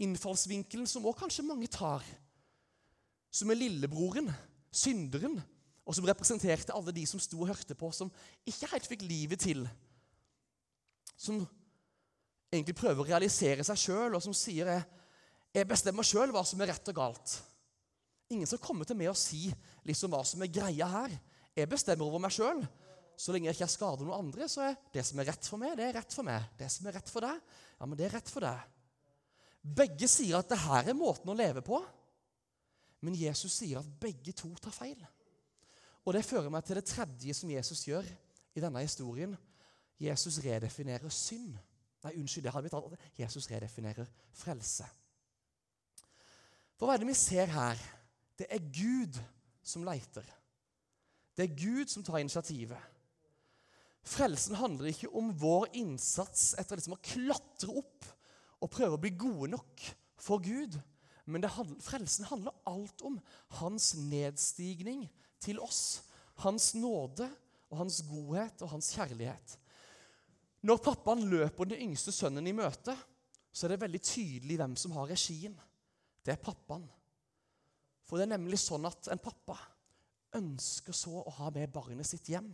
innfallsvinkelen, 0.00 0.86
som 0.86 1.06
også 1.06 1.24
kanskje 1.24 1.46
mange 1.46 1.68
tar. 1.70 2.04
Som 3.32 3.50
er 3.50 3.58
lillebroren, 3.58 4.28
synderen, 4.70 5.38
og 5.86 5.96
som 5.96 6.06
representerte 6.06 6.74
alle 6.76 6.92
de 6.94 7.06
som 7.08 7.22
sto 7.22 7.40
og 7.40 7.50
hørte 7.50 7.74
på, 7.74 7.90
som 7.94 8.12
ikke 8.46 8.68
helt 8.74 8.88
fikk 8.90 9.06
livet 9.06 9.42
til. 9.42 9.64
Som 11.20 11.42
egentlig 12.50 12.76
prøver 12.78 13.04
å 13.04 13.08
realisere 13.10 13.64
seg 13.66 13.78
sjøl, 13.78 14.16
og 14.16 14.24
som 14.24 14.34
sier 14.36 14.70
jeg, 14.72 14.84
jeg 15.54 15.68
bestemmer 15.68 16.06
sjøl 16.06 16.32
hva 16.34 16.42
som 16.46 16.60
er 16.62 16.72
rett 16.72 16.92
og 16.92 16.96
galt. 16.96 17.34
Ingen 18.30 18.46
som 18.46 18.60
kommer 18.62 18.86
til 18.86 18.96
meg 18.98 19.10
og 19.10 19.18
si 19.18 19.48
liksom 19.86 20.12
hva 20.14 20.22
som 20.26 20.42
er 20.44 20.52
greia 20.54 20.86
her. 20.88 21.16
Jeg 21.56 21.68
bestemmer 21.70 22.06
over 22.06 22.22
meg 22.22 22.34
sjøl. 22.34 22.62
så 23.20 23.34
lenge 23.34 23.50
jeg 23.50 23.58
ikke 23.58 23.66
skader 23.68 24.06
noen 24.06 24.22
andre, 24.24 24.46
så 24.48 24.62
er 24.64 24.76
det 24.94 25.02
som 25.04 25.18
er 25.20 25.26
rett 25.28 25.44
for 25.44 25.60
meg, 25.60 25.74
det 25.76 25.84
er 25.84 25.96
rett 25.98 26.14
for 26.16 26.24
meg. 26.24 26.46
Det 26.56 26.70
som 26.72 26.86
er 26.88 26.94
rett 26.96 27.10
for 27.12 27.26
deg, 27.26 27.42
ja, 27.76 27.84
men 27.84 27.98
det 27.98 28.06
er 28.06 28.14
rett 28.16 28.30
for 28.32 28.46
deg. 28.46 28.62
Begge 29.60 30.08
sier 30.08 30.38
at 30.38 30.48
det 30.48 30.56
her 30.62 30.88
er 30.88 30.96
måten 30.96 31.28
å 31.28 31.36
leve 31.36 31.60
på. 31.60 31.82
Men 33.04 33.18
Jesus 33.20 33.58
sier 33.60 33.82
at 33.82 33.92
begge 34.00 34.32
to 34.36 34.48
tar 34.60 34.72
feil. 34.72 34.96
Og 36.06 36.16
det 36.16 36.24
fører 36.24 36.48
meg 36.52 36.64
til 36.64 36.80
det 36.80 36.86
tredje 36.88 37.36
som 37.36 37.52
Jesus 37.52 37.84
gjør 37.90 38.08
i 38.56 38.64
denne 38.64 38.80
historien. 38.86 39.36
Jesus 40.00 40.40
redefinerer 40.44 41.12
synd. 41.12 41.58
Nei, 42.00 42.14
unnskyld, 42.16 42.46
det 42.46 42.52
hadde 42.54 42.68
blitt 42.68 42.78
annet. 42.78 43.08
Jesus 43.18 43.48
redefinerer 43.50 44.08
frelse. 44.32 44.86
For 46.80 46.88
hva 46.88 46.96
er 46.96 47.02
det 47.02 47.10
vi 47.10 47.18
ser 47.18 47.50
her? 47.52 47.80
Det 48.40 48.46
er 48.48 48.70
Gud 48.72 49.18
som 49.62 49.84
leiter. 49.84 50.24
Det 51.36 51.44
er 51.44 51.58
Gud 51.58 51.92
som 51.92 52.04
tar 52.04 52.22
initiativet. 52.22 52.80
Frelsen 54.00 54.56
handler 54.56 54.88
ikke 54.88 55.10
om 55.12 55.28
vår 55.36 55.68
innsats 55.76 56.54
etter 56.58 56.80
liksom 56.80 56.96
å 56.96 57.02
klatre 57.04 57.74
opp 57.82 58.08
og 58.60 58.72
prøve 58.72 58.96
å 58.96 59.02
bli 59.02 59.12
gode 59.20 59.50
nok 59.52 59.84
for 60.20 60.40
Gud. 60.40 60.78
Men 61.28 61.44
handler, 61.44 61.84
frelsen 61.84 62.28
handler 62.32 62.56
alt 62.68 63.04
om 63.04 63.20
hans 63.60 63.92
nedstigning 64.00 65.04
til 65.40 65.60
oss. 65.60 66.00
Hans 66.40 66.72
nåde 66.74 67.28
og 67.68 67.82
hans 67.84 68.00
godhet 68.08 68.64
og 68.64 68.72
hans 68.72 68.88
kjærlighet. 68.96 69.59
Når 70.66 70.80
pappaen 70.84 71.24
løper 71.30 71.68
den 71.70 71.86
yngste 71.88 72.12
sønnen 72.12 72.46
i 72.46 72.56
møte, 72.56 72.94
så 73.50 73.66
er 73.66 73.74
det 73.74 73.82
veldig 73.84 74.00
tydelig 74.04 74.58
hvem 74.60 74.76
som 74.78 74.92
har 74.98 75.08
regien. 75.10 75.54
Det 76.24 76.34
er 76.34 76.42
pappaen. 76.42 76.84
For 78.06 78.18
det 78.18 78.26
er 78.26 78.34
nemlig 78.34 78.58
sånn 78.60 78.84
at 78.88 79.08
en 79.12 79.22
pappa 79.22 79.56
ønsker 80.36 80.94
så 80.94 81.22
å 81.22 81.36
ha 81.40 81.50
med 81.54 81.72
barnet 81.72 82.06
sitt 82.06 82.28
hjem. 82.30 82.50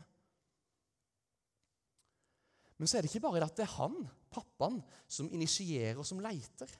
Men 2.76 2.88
så 2.88 2.98
er 2.98 3.04
det 3.04 3.10
ikke 3.10 3.24
bare 3.24 3.44
at 3.46 3.56
det 3.56 3.64
er 3.64 3.76
han, 3.78 3.96
pappaen, 4.32 4.82
som 5.08 5.30
initierer 5.32 5.98
og 6.00 6.06
som 6.06 6.20
leiter. 6.20 6.70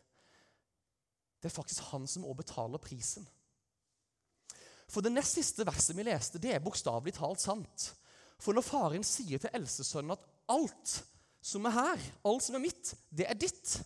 Det 1.41 1.49
er 1.49 1.57
faktisk 1.57 1.89
han 1.91 2.07
som 2.11 2.27
òg 2.29 2.39
betaler 2.43 2.83
prisen. 2.83 3.25
For 4.87 5.03
det 5.03 5.13
nest 5.13 5.39
siste 5.39 5.67
verset 5.67 5.97
vi 5.97 6.05
leste, 6.07 6.41
det 6.41 6.53
er 6.55 6.63
bokstavelig 6.63 7.17
talt 7.17 7.43
sant. 7.43 7.91
For 8.39 8.55
når 8.55 8.65
faren 8.67 9.07
sier 9.07 9.41
til 9.41 9.57
eldstesønnen 9.57 10.15
at 10.15 10.27
alt 10.53 10.99
som 11.47 11.67
er 11.69 11.77
her, 11.77 12.07
alt 12.27 12.43
som 12.43 12.57
er 12.59 12.65
mitt, 12.65 12.91
det 13.15 13.29
er 13.31 13.39
ditt, 13.39 13.77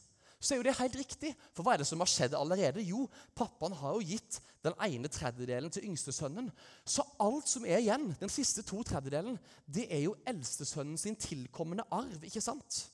så 0.40 0.54
er 0.54 0.60
jo 0.60 0.64
det 0.64 0.78
helt 0.78 0.96
riktig. 0.96 1.34
For 1.52 1.64
hva 1.64 1.74
er 1.74 1.82
det 1.82 1.88
som 1.90 2.00
har 2.00 2.08
skjedd 2.08 2.34
allerede? 2.38 2.80
Jo, 2.88 3.04
pappaen 3.36 3.76
har 3.76 3.98
jo 3.98 4.06
gitt 4.14 4.38
den 4.64 4.72
ene 4.86 5.10
tredjedelen 5.12 5.72
til 5.72 5.84
yngstesønnen. 5.90 6.48
Så 6.88 7.04
alt 7.20 7.50
som 7.50 7.66
er 7.68 7.82
igjen, 7.82 8.06
den 8.20 8.32
siste 8.32 8.64
to 8.64 8.80
tredjedelen, 8.88 9.36
det 9.68 9.84
er 9.92 10.06
jo 10.06 10.16
eldstesønnen 10.28 10.96
sin 11.00 11.18
tilkommende 11.20 11.84
arv. 11.92 12.24
ikke 12.24 12.40
sant? 12.44 12.86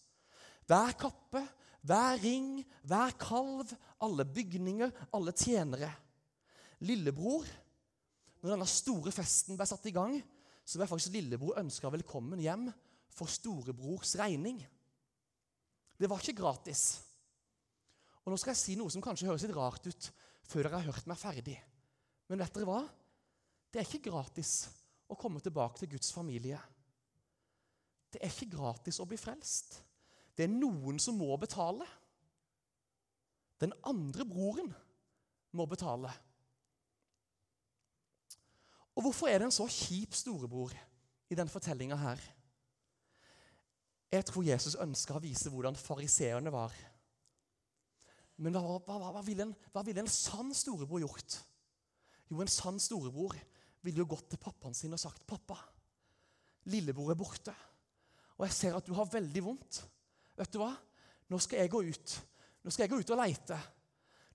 Hver 0.67 0.97
kappe, 0.99 1.45
hver 1.87 2.19
ring, 2.25 2.65
hver 2.83 3.15
kalv, 3.23 3.71
alle 4.03 4.27
bygninger, 4.27 4.91
alle 5.15 5.35
tjenere. 5.39 5.93
Lillebror, 6.83 7.47
når 8.43 8.57
denne 8.57 8.67
store 8.67 9.15
festen 9.15 9.55
ble 9.55 9.71
satt 9.71 9.87
i 9.87 9.95
gang, 9.95 10.19
så 10.67 10.81
ble 10.81 10.91
faktisk 10.91 11.15
lillebror 11.15 11.63
ønska 11.63 11.95
velkommen 11.95 12.43
hjem 12.43 12.67
for 13.17 13.31
storebrors 13.33 14.15
regning. 14.21 14.61
Det 15.97 16.09
var 16.11 16.21
ikke 16.21 16.37
gratis. 16.43 16.85
Og 18.25 18.33
Nå 18.33 18.39
skal 18.41 18.53
jeg 18.53 18.63
si 18.63 18.77
noe 18.77 18.93
som 18.93 19.05
kanskje 19.05 19.29
høres 19.31 19.47
litt 19.47 19.57
rart 19.57 19.87
ut 19.87 20.09
før 20.47 20.67
dere 20.67 20.81
har 20.81 20.91
hørt 20.91 21.09
meg 21.09 21.19
ferdig. 21.19 21.57
Men 22.29 22.43
vet 22.43 22.55
dere 22.55 22.69
hva? 22.69 22.81
Det 23.71 23.81
er 23.81 23.89
ikke 23.89 24.11
gratis 24.11 24.53
å 25.11 25.19
komme 25.19 25.41
tilbake 25.43 25.81
til 25.81 25.93
Guds 25.95 26.11
familie. 26.15 26.59
Det 28.13 28.21
er 28.21 28.33
ikke 28.33 28.57
gratis 28.57 28.99
å 29.03 29.07
bli 29.09 29.19
frelst. 29.21 29.79
Det 30.37 30.47
er 30.47 30.53
noen 30.53 30.99
som 31.03 31.17
må 31.19 31.31
betale. 31.41 31.87
Den 33.63 33.73
andre 33.89 34.27
broren 34.29 34.69
må 35.57 35.67
betale. 35.71 36.13
Og 38.97 39.05
hvorfor 39.05 39.29
er 39.29 39.41
det 39.41 39.49
en 39.49 39.55
så 39.55 39.67
kjip 39.69 40.17
storebror 40.17 40.73
i 41.29 41.37
denne 41.37 41.53
fortellinga 41.53 41.99
her? 42.01 42.21
Jeg 44.13 44.27
tror 44.29 44.47
Jesus 44.47 44.77
ønska 44.79 45.17
å 45.17 45.23
vise 45.23 45.51
hvordan 45.51 45.77
fariseerne 45.79 46.53
var. 46.55 46.75
Men 48.43 48.55
hva, 48.55 48.79
hva, 48.85 49.11
hva, 49.17 49.23
ville 49.25 49.47
en, 49.47 49.55
hva, 49.73 49.83
ville 49.87 50.03
en, 50.05 50.11
sann 50.13 50.53
storebror 50.55 51.03
gjort? 51.03 51.39
Jo, 52.29 52.41
en 52.43 52.53
sann 52.53 52.79
storebror 52.83 53.37
ville 53.87 54.03
jo 54.03 54.09
gått 54.11 54.29
til 54.33 54.43
pappaen 54.43 54.77
sin 54.77 54.95
og 54.95 55.01
sagt, 55.01 55.25
'Pappa, 55.27 55.57
lillebror 56.73 57.15
er 57.15 57.19
borte, 57.19 57.55
og 58.37 58.47
jeg 58.47 58.57
ser 58.57 58.77
at 58.77 58.87
du 58.87 58.93
har 58.99 59.09
veldig 59.11 59.43
vondt.' 59.45 59.83
'Vet 60.37 60.53
du 60.53 60.59
hva? 60.61 60.75
Nå 61.33 61.39
skal 61.41 61.63
jeg 61.63 61.73
gå 61.73 61.81
ut. 61.87 62.17
Nå 62.63 62.71
skal 62.71 62.85
jeg 62.85 62.93
gå 62.93 63.01
ut 63.01 63.13
og 63.15 63.21
leite.' 63.23 63.61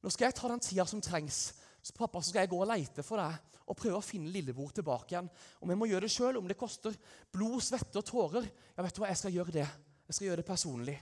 'Nå 0.01 0.09
skal 0.09 0.25
jeg 0.25 0.35
ta 0.35 0.49
den 0.49 0.63
tida 0.65 0.85
som 0.89 1.01
trengs. 1.01 1.53
Så 1.81 1.95
pappa, 1.97 2.21
så 2.21 2.29
skal 2.29 2.45
jeg 2.45 2.51
gå 2.51 2.59
og 2.61 2.69
leite 2.69 3.03
for 3.05 3.17
deg 3.17 3.57
og 3.71 3.77
prøve 3.77 3.97
å 3.97 4.05
finne 4.05 4.29
lillebror 4.29 4.73
tilbake 4.75 5.15
igjen.' 5.15 5.31
Og 5.61 5.69
vi 5.69 5.77
må 5.77 5.87
gjøre 5.89 6.05
det 6.05 6.13
sjøl, 6.13 6.37
om 6.37 6.47
det 6.49 6.59
koster 6.59 6.95
blod, 7.33 7.61
svette 7.63 7.97
og 7.97 8.05
tårer, 8.05 8.45
ja, 8.45 8.83
vet 8.83 8.95
du 8.95 9.01
hva, 9.01 9.09
jeg 9.09 9.21
skal 9.21 9.33
gjøre 9.33 9.55
det. 9.55 9.67
Jeg 10.07 10.17
skal 10.17 10.27
gjøre 10.27 10.41
det 10.43 10.49
personlig.' 10.49 10.99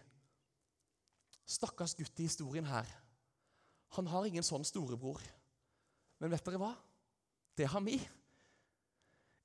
Stakkars 1.50 1.96
gutt 1.98 2.20
i 2.22 2.28
historien 2.30 2.68
her. 2.70 2.88
Han 3.98 4.08
har 4.08 4.28
ingen 4.28 4.46
sånn 4.46 4.68
storebror. 4.68 5.22
Men 6.20 6.32
vet 6.32 6.46
dere 6.46 6.62
hva? 6.62 6.74
Det 7.58 7.68
har 7.68 7.82
vi. 7.82 7.98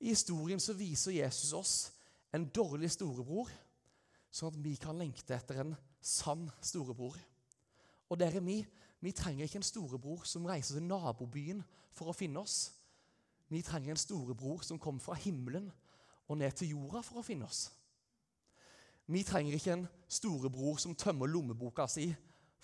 I 0.05 0.11
historien 0.11 0.61
så 0.61 0.75
viser 0.77 1.15
Jesus 1.17 1.53
oss 1.57 1.75
en 2.35 2.45
dårlig 2.53 2.91
storebror, 2.93 3.49
sånn 4.29 4.51
at 4.51 4.59
vi 4.61 4.75
kan 4.79 4.97
lengte 4.99 5.33
etter 5.35 5.63
en 5.63 5.73
sann 6.03 6.45
storebror. 6.61 7.17
Og 8.11 8.19
dere, 8.19 8.43
vi, 8.43 8.59
vi 9.03 9.11
trenger 9.11 9.45
ikke 9.45 9.59
en 9.61 9.67
storebror 9.67 10.23
som 10.25 10.45
reiser 10.47 10.79
til 10.79 10.87
nabobyen 10.87 11.63
for 11.95 12.09
å 12.09 12.15
finne 12.15 12.41
oss. 12.41 12.71
Vi 13.51 13.61
trenger 13.61 13.93
en 13.93 14.01
storebror 14.01 14.63
som 14.65 14.79
kommer 14.81 15.03
fra 15.03 15.17
himmelen 15.19 15.67
og 16.27 16.39
ned 16.39 16.55
til 16.57 16.73
jorda 16.73 17.03
for 17.05 17.21
å 17.21 17.25
finne 17.25 17.45
oss. 17.45 17.67
Vi 19.05 19.21
trenger 19.23 19.53
ikke 19.53 19.75
en 19.75 19.87
storebror 20.09 20.79
som 20.81 20.95
tømmer 20.97 21.29
lommeboka 21.29 21.85
si 21.91 22.07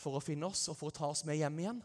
for 0.02 0.18
å 0.18 0.24
finne 0.24 0.50
oss 0.50 0.66
og 0.72 0.80
for 0.80 0.90
å 0.90 0.96
ta 0.98 1.12
oss 1.14 1.22
med 1.28 1.38
hjem 1.38 1.60
igjen. 1.62 1.84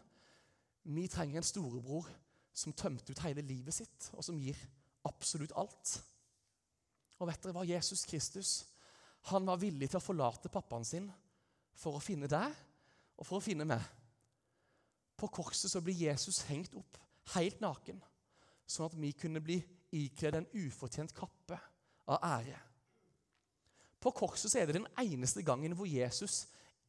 Vi 0.87 1.05
trenger 1.11 1.41
en 1.41 1.45
storebror 1.45 2.09
som 2.57 2.73
tømte 2.73 3.13
ut 3.13 3.21
hele 3.21 3.43
livet 3.45 3.75
sitt, 3.75 4.07
og 4.17 4.25
som 4.25 4.39
gir 4.41 4.57
absolutt 5.05 5.53
alt. 5.53 5.99
Og 7.19 7.29
vet 7.29 7.43
dere 7.43 7.53
hva? 7.53 7.65
Jesus 7.67 8.05
Kristus 8.09 8.55
han 9.29 9.45
var 9.45 9.59
villig 9.59 9.89
til 9.91 9.99
å 9.99 10.03
forlate 10.03 10.49
pappaen 10.49 10.85
sin 10.87 11.09
for 11.77 11.97
å 11.97 12.01
finne 12.01 12.29
deg 12.31 12.53
og 13.17 13.25
for 13.27 13.37
å 13.37 13.43
finne 13.43 13.65
meg. 13.67 13.83
På 15.17 15.29
korset 15.33 15.71
så 15.71 15.81
blir 15.81 15.97
Jesus 15.97 16.43
hengt 16.49 16.75
opp 16.77 16.99
helt 17.33 17.59
naken, 17.63 17.99
sånn 18.69 18.87
at 18.87 18.95
vi 18.99 19.11
kunne 19.17 19.41
bli 19.43 19.57
ikledd 19.97 20.37
en 20.39 20.49
ufortjent 20.55 21.13
kappe 21.15 21.57
av 22.07 22.21
ære. 22.23 22.59
På 23.99 24.13
korset 24.15 24.51
så 24.51 24.61
er 24.61 24.69
det 24.69 24.77
den 24.77 24.87
eneste 25.01 25.41
gangen 25.43 25.73
hvor 25.75 25.89
Jesus 25.89 26.45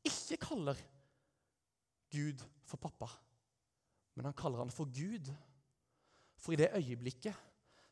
ikke 0.07 0.39
kaller 0.45 0.79
Gud 2.13 2.45
for 2.69 2.81
pappa, 2.81 3.09
men 4.15 4.29
han 4.29 4.37
kaller 4.37 4.63
han 4.63 4.75
for 4.75 4.91
Gud. 4.93 5.31
For 6.39 6.55
i 6.55 6.61
det 6.61 6.71
øyeblikket 6.77 7.35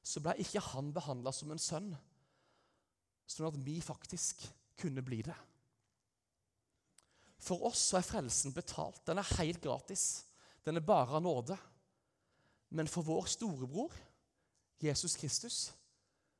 så 0.07 0.23
ble 0.23 0.37
ikke 0.43 0.63
han 0.69 0.93
behandla 0.95 1.33
som 1.35 1.51
en 1.51 1.61
sønn, 1.61 1.91
sånn 3.27 3.49
at 3.49 3.59
vi 3.67 3.81
faktisk 3.83 4.45
kunne 4.79 5.03
bli 5.03 5.23
det. 5.27 5.35
For 7.43 7.67
oss 7.69 7.83
så 7.91 7.99
er 7.99 8.07
frelsen 8.07 8.55
betalt. 8.55 9.03
Den 9.07 9.21
er 9.21 9.35
helt 9.39 9.61
gratis. 9.63 10.26
Den 10.67 10.77
er 10.77 10.85
bare 10.85 11.17
av 11.17 11.23
nåde. 11.23 11.57
Men 12.75 12.91
for 12.91 13.07
vår 13.07 13.29
storebror, 13.31 13.93
Jesus 14.83 15.17
Kristus, 15.17 15.59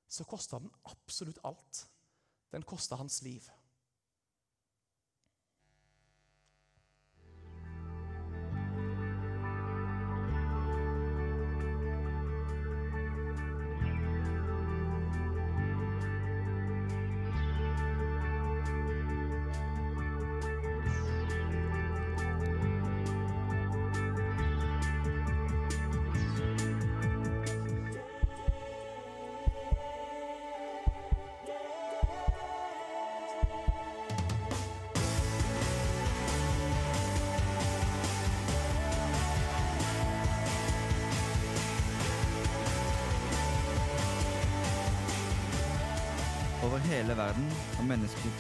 så 0.09 0.25
kosta 0.25 0.59
den 0.59 0.73
absolutt 0.83 1.39
alt 1.47 1.87
den 2.51 2.63
kosta 2.63 2.97
hans 2.97 3.23
liv. 3.23 3.47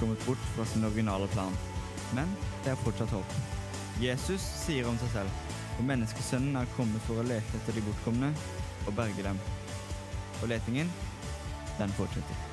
Kommet 0.00 0.26
bort 0.26 0.48
fra 0.54 0.66
sin 0.68 0.84
originale 0.88 1.28
plan. 1.34 1.58
Men 2.14 2.32
det 2.64 2.74
er 2.74 2.82
fortsatt 2.84 3.14
håp. 3.16 3.36
Jesus 4.00 4.44
sier 4.66 4.88
om 4.88 4.98
seg 5.00 5.14
selv 5.20 5.46
og 5.76 5.84
menneskesønnen 5.84 6.56
er 6.56 6.68
kommet 6.76 7.04
for 7.04 7.20
å 7.20 7.26
lete 7.26 7.58
etter 7.58 7.76
de 7.76 7.84
bortkomne 7.84 8.32
og 8.86 8.94
berge 8.96 9.24
dem. 9.26 9.40
Og 10.40 10.48
letingen, 10.48 10.92
den 11.76 11.92
fortsetter. 11.98 12.44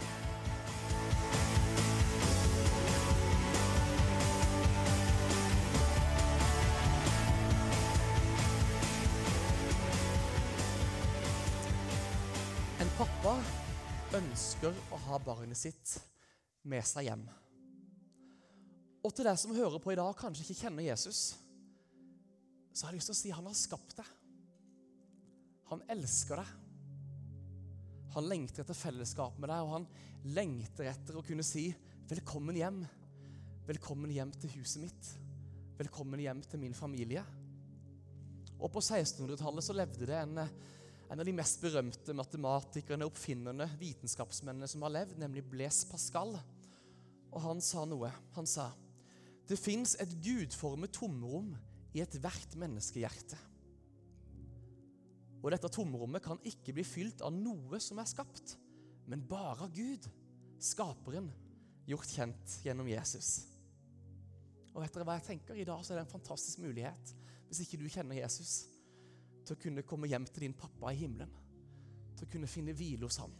En 12.83 12.95
pappa 12.99 13.37
ønsker 14.19 14.75
å 14.91 15.05
ha 15.07 15.21
barnet 15.23 15.57
sitt 15.57 15.99
med 16.69 16.85
seg 16.87 17.09
hjem. 17.09 17.23
Og 19.03 19.11
til 19.11 19.27
deg 19.27 19.39
som 19.39 19.55
hører 19.55 19.81
på 19.83 19.91
i 19.91 19.97
dag 19.99 20.09
og 20.13 20.19
kanskje 20.19 20.45
ikke 20.45 20.61
kjenner 20.63 20.85
Jesus, 20.87 21.33
så 22.73 22.85
har 22.85 22.93
jeg 22.93 23.01
lyst 23.01 23.11
til 23.11 23.17
å 23.17 23.19
si 23.19 23.33
han 23.35 23.49
har 23.49 23.57
skapt 23.57 23.97
deg. 23.99 24.11
Han 25.73 25.83
elsker 25.91 26.39
deg. 26.39 26.51
Han 28.13 28.27
lengter 28.29 28.63
etter 28.63 28.77
fellesskap 28.77 29.39
med 29.41 29.49
deg, 29.49 29.65
og 29.65 29.73
han 29.73 29.87
lengter 30.35 30.87
etter 30.91 31.17
å 31.17 31.25
kunne 31.25 31.45
si 31.45 31.71
'velkommen 32.07 32.55
hjem'. 32.55 32.83
Velkommen 33.67 34.11
hjem 34.11 34.31
til 34.31 34.51
huset 34.59 34.81
mitt. 34.81 35.09
Velkommen 35.77 36.19
hjem 36.19 36.41
til 36.41 36.59
min 36.59 36.73
familie. 36.73 37.23
Og 38.59 38.71
På 38.71 38.79
1600-tallet 38.79 39.63
så 39.63 39.73
levde 39.73 40.05
det 40.05 40.15
en, 40.15 40.37
en 40.37 41.19
av 41.19 41.25
de 41.25 41.33
mest 41.33 41.61
berømte 41.61 42.13
matematikerne, 42.13 43.05
oppfinnerne, 43.05 43.67
vitenskapsmennene 43.79 44.67
som 44.67 44.81
har 44.81 44.93
levd, 44.93 45.17
nemlig 45.19 45.43
Blaise 45.49 45.87
Pascal. 45.89 46.37
Og 47.33 47.41
han 47.43 47.61
sa 47.63 47.83
noe. 47.89 48.11
Han 48.37 48.49
sa 48.49 48.69
det 49.49 49.59
fins 49.59 49.97
et 49.99 50.11
gudformet 50.23 50.93
tomrom 50.95 51.49
i 51.93 52.01
ethvert 52.03 52.55
menneskehjerte. 52.59 53.37
Og 55.43 55.51
dette 55.51 55.71
tomrommet 55.75 56.23
kan 56.23 56.39
ikke 56.47 56.75
bli 56.77 56.85
fylt 56.87 57.21
av 57.25 57.35
noe 57.35 57.79
som 57.83 57.99
er 57.99 58.07
skapt, 58.07 58.55
men 59.11 59.25
bare 59.27 59.65
av 59.65 59.73
Gud, 59.75 60.07
skaperen, 60.63 61.27
gjort 61.83 62.13
kjent 62.15 62.55
gjennom 62.63 62.87
Jesus. 62.87 63.41
Og 64.71 64.79
vet 64.79 64.95
dere 64.95 65.05
hva 65.09 65.17
jeg 65.19 65.27
tenker? 65.27 65.59
I 65.59 65.67
dag 65.67 65.83
så 65.83 65.93
er 65.93 65.99
det 65.99 66.05
en 66.05 66.13
fantastisk 66.15 66.63
mulighet, 66.63 67.11
hvis 67.49 67.65
ikke 67.65 67.81
du 67.81 67.89
kjenner 67.91 68.21
Jesus, 68.21 68.69
til 69.43 69.57
å 69.57 69.59
kunne 69.59 69.83
komme 69.85 70.07
hjem 70.07 70.25
til 70.31 70.47
din 70.47 70.55
pappa 70.55 70.93
i 70.93 71.01
himmelen. 71.03 71.35
Til 72.15 72.29
å 72.29 72.31
kunne 72.31 72.49
finne 72.49 72.73
hvile 72.77 73.03
hos 73.09 73.19
han. 73.19 73.35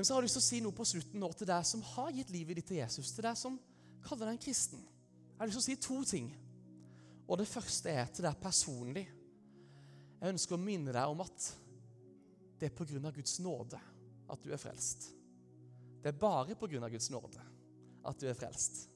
Men 0.00 0.06
så 0.08 0.14
har 0.14 0.22
jeg 0.22 0.30
lyst 0.30 0.36
til 0.38 0.40
å 0.40 0.48
si 0.48 0.58
noe 0.64 0.72
på 0.72 0.84
slutten 0.88 1.20
nå 1.20 1.28
til 1.36 1.48
deg 1.50 1.64
som 1.68 1.80
har 1.84 2.14
gitt 2.16 2.30
livet 2.32 2.56
ditt 2.56 2.70
til 2.70 2.78
Jesus. 2.78 3.10
Til 3.12 3.26
deg 3.26 3.36
som 3.36 3.58
kaller 4.00 4.30
deg 4.30 4.38
en 4.38 4.40
kristen. 4.40 4.80
Jeg 4.80 5.36
har 5.36 5.50
lyst 5.50 5.58
til 5.58 5.60
å 5.60 5.64
si 5.66 5.74
to 5.84 5.96
ting. 6.08 6.30
Og 7.26 7.36
det 7.36 7.44
første 7.50 7.92
er 7.92 8.06
til 8.08 8.24
deg 8.24 8.38
personlig. 8.40 9.02
Jeg 10.22 10.32
ønsker 10.32 10.56
å 10.56 10.62
minne 10.62 10.94
deg 10.96 11.12
om 11.12 11.20
at 11.20 11.48
det 12.62 12.70
er 12.70 12.72
pga. 12.78 13.10
Guds 13.12 13.34
nåde 13.44 13.80
at 14.32 14.40
du 14.40 14.48
er 14.56 14.62
frelst. 14.62 15.10
Det 16.00 16.08
er 16.08 16.16
bare 16.22 16.56
pga. 16.56 16.88
Guds 16.94 17.10
nåde 17.12 17.44
at 18.08 18.22
du 18.22 18.24
er 18.30 18.38
frelst. 18.40 18.86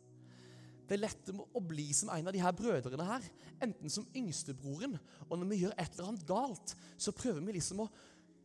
Det 0.89 0.97
er 0.97 1.03
lett 1.03 1.29
å 1.37 1.63
bli 1.69 1.91
som 1.93 2.15
en 2.15 2.31
av 2.31 2.33
de 2.33 2.41
her 2.47 2.57
brødrene 2.57 3.11
her, 3.11 3.27
enten 3.69 3.93
som 3.93 4.09
yngstebroren. 4.17 4.97
Og 5.29 5.37
når 5.37 5.53
vi 5.53 5.61
gjør 5.67 5.77
et 5.77 5.99
eller 5.99 6.15
annet 6.15 6.25
galt, 6.33 6.73
så 6.97 7.13
prøver 7.13 7.45
vi 7.45 7.59
liksom 7.59 7.85
å 7.85 7.91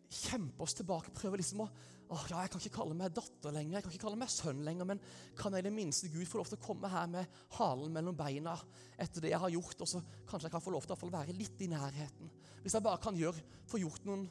kjempe 0.10 0.68
oss 0.68 0.76
tilbake. 0.76 1.16
prøver 1.16 1.40
liksom 1.40 1.64
å 1.64 1.70
Åh, 2.10 2.24
ja, 2.32 2.42
Jeg 2.42 2.50
kan 2.50 2.62
ikke 2.64 2.74
kalle 2.74 2.96
meg 2.98 3.14
datter 3.14 3.54
lenger, 3.54 3.76
jeg 3.76 3.86
kan 3.86 3.94
ikke 3.94 4.04
kalle 4.08 4.18
meg 4.18 4.32
sønn 4.34 4.64
lenger, 4.66 4.88
men 4.90 5.02
kan 5.38 5.54
jeg 5.54 5.62
i 5.62 5.68
det 5.68 5.74
minste 5.76 6.10
Gud 6.10 6.26
få 6.26 6.40
lov 6.40 6.48
til 6.50 6.58
å 6.58 6.64
komme 6.64 6.90
her 6.90 7.06
med 7.12 7.36
halen 7.60 7.94
mellom 7.94 8.18
beina 8.18 8.56
etter 8.98 9.22
det 9.22 9.30
jeg 9.30 9.42
har 9.44 9.54
gjort, 9.54 9.84
og 9.86 9.92
så 9.92 10.02
kanskje 10.26 10.48
jeg 10.48 10.56
kan 10.56 10.64
få 10.66 10.74
lov 10.74 10.88
til 10.88 10.96
å 10.98 11.12
være 11.14 11.36
litt 11.38 11.62
i 11.62 11.70
nærheten? 11.70 12.32
Hvis 12.64 12.74
jeg 12.74 12.86
bare 12.88 13.02
kan 13.04 13.18
gjøre, 13.20 13.44
få 13.70 13.82
gjort 13.84 14.08
noen, 14.10 14.26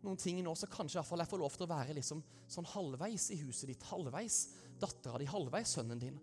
noen 0.00 0.16
ting 0.20 0.40
nå, 0.46 0.54
så 0.56 0.70
kanskje 0.72 0.96
jeg, 0.96 1.10
jeg 1.20 1.30
får 1.34 1.42
lov 1.42 1.58
til 1.58 1.66
å 1.66 1.70
være 1.74 1.98
liksom 2.00 2.24
sånn 2.48 2.70
halvveis 2.72 3.28
i 3.36 3.38
huset 3.42 3.68
ditt. 3.68 3.84
Halvveis 3.90 4.40
dattera 4.80 5.20
di, 5.20 5.28
halvveis 5.28 5.76
sønnen 5.76 6.00
din. 6.00 6.16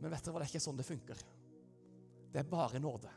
Men 0.00 0.12
vet 0.12 0.24
dere 0.24 0.32
hva, 0.32 0.40
det 0.40 0.48
er 0.48 0.54
ikke 0.54 0.64
sånn 0.64 0.80
det 0.80 0.88
funker. 0.88 1.20
Det 2.32 2.40
er 2.40 2.48
bare 2.48 2.80
nåde. 2.80 3.12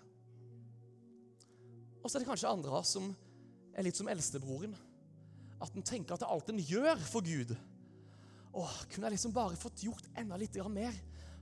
Og 2.03 2.07
så 2.07 2.17
er 2.17 2.23
det 2.23 2.29
kanskje 2.29 2.51
andre 2.51 2.83
som 2.88 3.09
er 3.71 3.88
litt 3.88 3.95
som 3.95 4.12
eldstebroren. 4.12 4.75
At 5.60 5.76
en 5.76 5.86
tenker 5.86 6.15
at 6.15 6.24
det 6.24 6.28
er 6.28 6.34
alt 6.36 6.52
en 6.54 6.62
gjør 6.63 7.02
for 7.04 7.26
Gud 7.26 7.56
Åh, 8.56 8.76
Kunne 8.89 9.10
jeg 9.10 9.17
liksom 9.17 9.34
bare 9.36 9.60
fått 9.60 9.84
gjort 9.86 10.08
enda 10.17 10.38
litt 10.39 10.56
mer? 10.72 10.95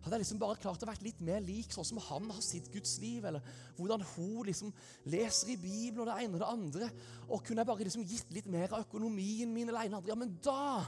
Hadde 0.04 0.18
jeg 0.18 0.24
liksom 0.24 0.40
bare 0.40 0.60
klart 0.62 0.84
å 0.84 0.88
være 0.90 1.04
litt 1.04 1.22
mer 1.26 1.40
lik 1.44 1.72
sånn 1.74 1.86
som 1.88 2.02
han 2.04 2.30
har 2.32 2.44
sitt 2.44 2.68
Guds 2.72 2.98
liv? 3.02 3.26
Eller 3.28 3.44
hvordan 3.78 4.04
hun 4.14 4.46
liksom 4.48 4.74
leser 5.12 5.54
i 5.54 5.58
Bibelen 5.60 6.04
og 6.04 6.10
det 6.12 6.18
ene 6.24 6.38
og 6.38 6.44
det 6.44 6.52
andre? 6.52 6.90
Og 7.28 7.44
kunne 7.44 7.64
jeg 7.64 7.70
bare 7.72 7.88
liksom 7.88 8.06
gitt 8.08 8.36
litt 8.36 8.48
mer 8.52 8.76
av 8.76 8.86
økonomien 8.86 9.52
min 9.52 9.72
eller 9.72 9.88
ene 9.88 10.00
andre? 10.00 10.12
Ja, 10.12 10.20
men 10.20 10.36
da 10.44 10.86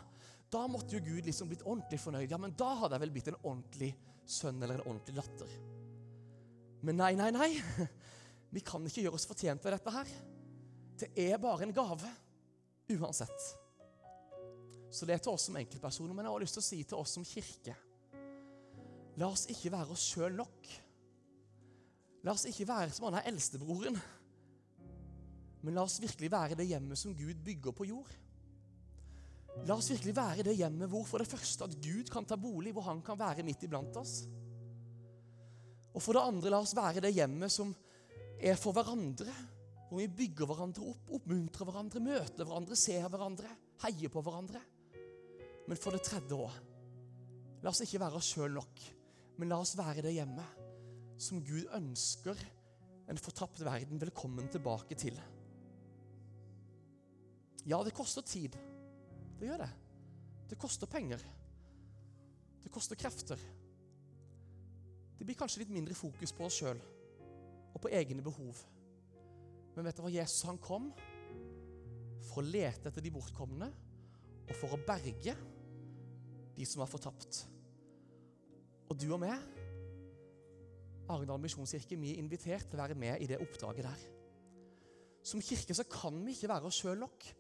da 0.50 0.63
måtte 0.65 0.96
jo 0.98 1.04
Gud 1.06 1.28
liksom 1.28 1.50
blitt 1.50 1.65
ordentlig 1.65 2.00
fornøyd. 2.02 2.32
Ja, 2.32 2.39
men 2.42 2.56
da 2.58 2.72
hadde 2.80 2.98
jeg 2.98 3.04
vel 3.04 3.12
blitt 3.13 3.28
en 3.30 3.38
ordentlig 3.44 3.92
sønn 4.30 4.58
eller 4.63 4.80
en 4.80 4.88
ordentlig 4.88 5.20
datter. 5.20 5.52
Men 6.86 6.98
nei, 6.98 7.12
nei, 7.20 7.30
nei. 7.36 7.50
Vi 8.56 8.63
kan 8.65 8.86
ikke 8.88 9.04
gjøre 9.04 9.20
oss 9.20 9.28
fortjent 9.30 9.65
ved 9.65 9.76
dette 9.76 9.94
her. 9.94 10.10
Det 11.00 11.12
er 11.22 11.38
bare 11.42 11.68
en 11.68 11.76
gave. 11.76 12.10
Uansett. 12.95 13.49
Så 14.89 15.06
det 15.06 15.15
er 15.15 15.21
til 15.21 15.36
oss 15.36 15.45
som 15.49 15.58
enkeltpersoner, 15.60 16.15
men 16.15 16.25
jeg 16.25 16.34
har 16.34 16.43
lyst 16.43 16.58
til 16.58 16.63
å 16.63 16.69
si 16.69 16.80
til 16.84 16.97
oss 16.97 17.13
som 17.17 17.28
kirke 17.28 17.75
La 19.19 19.28
oss 19.28 19.49
ikke 19.52 19.71
være 19.73 19.91
oss 19.91 20.06
sjøl 20.13 20.38
nok. 20.38 20.69
La 22.23 22.32
oss 22.32 22.45
ikke 22.47 22.67
være 22.69 22.93
som 22.95 23.10
han 23.10 23.17
er 23.19 23.28
eldstebroren, 23.28 23.97
men 25.60 25.75
la 25.75 25.84
oss 25.84 25.97
virkelig 25.99 26.30
være 26.32 26.56
det 26.60 26.69
hjemmet 26.69 26.99
som 26.99 27.15
Gud 27.15 27.41
bygger 27.43 27.75
på 27.75 27.89
jord. 27.89 28.13
La 29.67 29.75
oss 29.75 29.89
virkelig 29.91 30.15
være 30.15 30.45
det 30.47 30.56
hjemmet 30.56 30.88
hvor 30.91 31.04
for 31.08 31.19
det 31.19 31.28
første 31.28 31.67
at 31.67 31.75
Gud 31.84 32.12
kan 32.12 32.28
ta 32.28 32.38
bolig, 32.39 32.71
hvor 32.75 32.88
han 32.88 33.02
kan 33.04 33.19
være 33.19 33.43
midt 33.43 33.65
iblant 33.67 33.97
oss. 33.99 34.21
Og 35.91 35.99
for 36.04 36.15
det 36.15 36.23
andre, 36.23 36.54
la 36.54 36.62
oss 36.63 36.75
være 36.78 37.04
det 37.04 37.12
hjemmet 37.12 37.52
som 37.52 37.73
er 38.39 38.56
for 38.60 38.75
hverandre. 38.78 39.34
Hvor 39.89 39.97
vi 39.97 40.08
bygger 40.21 40.45
hverandre 40.45 40.86
opp, 40.86 41.08
oppmuntrer 41.17 41.65
hverandre, 41.65 42.02
møter 42.06 42.45
hverandre, 42.45 42.78
ser 42.78 43.08
hverandre, 43.10 43.54
heier 43.84 44.12
på 44.13 44.21
hverandre. 44.25 44.62
Men 45.69 45.80
for 45.82 45.95
det 45.95 46.06
tredje 46.06 46.38
òg 46.38 46.65
La 47.60 47.73
oss 47.73 47.82
ikke 47.84 47.99
være 47.99 48.15
oss 48.15 48.30
sjøl 48.32 48.54
nok, 48.56 48.84
men 49.36 49.49
la 49.52 49.58
oss 49.60 49.73
være 49.75 50.06
det 50.06 50.13
hjemmet 50.15 50.60
som 51.19 51.41
Gud 51.43 51.67
ønsker 51.75 52.39
en 53.12 53.19
fortapt 53.19 53.60
verden 53.65 53.99
velkommen 53.99 54.47
tilbake 54.54 54.95
til. 54.95 55.17
Ja, 57.67 57.82
det 57.84 57.91
koster 57.97 58.23
tid. 58.23 58.56
Det 59.39 59.49
gjør 59.49 59.65
det. 59.65 59.69
Det 60.49 60.58
koster 60.62 60.88
penger. 60.88 61.19
Det 62.63 62.71
koster 62.71 62.95
krefter. 62.95 63.39
Det 65.19 65.28
blir 65.28 65.36
kanskje 65.36 65.65
litt 65.65 65.75
mindre 65.75 65.97
fokus 65.97 66.32
på 66.32 66.47
oss 66.47 66.62
sjøl 66.62 66.80
og 66.80 67.82
på 67.84 67.91
egne 67.91 68.23
behov. 68.23 68.56
Men 69.80 69.88
vet 69.88 69.96
du 69.96 70.04
hva? 70.04 70.12
Jesus 70.12 70.44
han 70.44 70.58
kom 70.60 70.89
for 72.28 72.42
å 72.42 72.50
lete 72.52 72.89
etter 72.89 73.00
de 73.00 73.13
bortkomne 73.15 73.70
og 74.44 74.52
for 74.60 74.76
å 74.76 74.80
berge 74.84 75.38
de 76.58 76.68
som 76.68 76.82
var 76.84 76.89
fortapt. 76.92 77.46
Og 78.92 78.98
du 79.00 79.08
og 79.13 79.22
meg, 79.24 79.39
Arendal 81.08 81.39
misjonskirke, 81.39 81.96
vi 81.96 82.12
er 82.12 82.20
invitert 82.20 82.68
til 82.68 82.76
å 82.76 82.84
være 82.84 83.00
med 83.00 83.24
i 83.24 83.30
det 83.32 83.39
oppdraget 83.39 83.88
der. 83.88 84.04
Som 85.24 85.39
kirke 85.39 85.78
så 85.78 85.88
kan 85.88 86.20
vi 86.28 86.36
ikke 86.36 86.52
være 86.52 86.68
oss 86.68 86.82
sjøl 86.84 87.00
nok. 87.00 87.32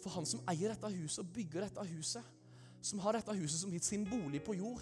For 0.00 0.16
han 0.16 0.24
som 0.26 0.40
eier 0.48 0.72
dette 0.72 0.94
huset 0.96 1.26
og 1.26 1.30
bygger 1.36 1.68
dette 1.68 1.86
huset, 1.92 2.24
som 2.80 3.04
har 3.04 3.20
dette 3.20 3.36
huset 3.36 3.60
som 3.60 3.76
sin 3.84 4.08
bolig 4.08 4.40
på 4.42 4.56
jord, 4.56 4.80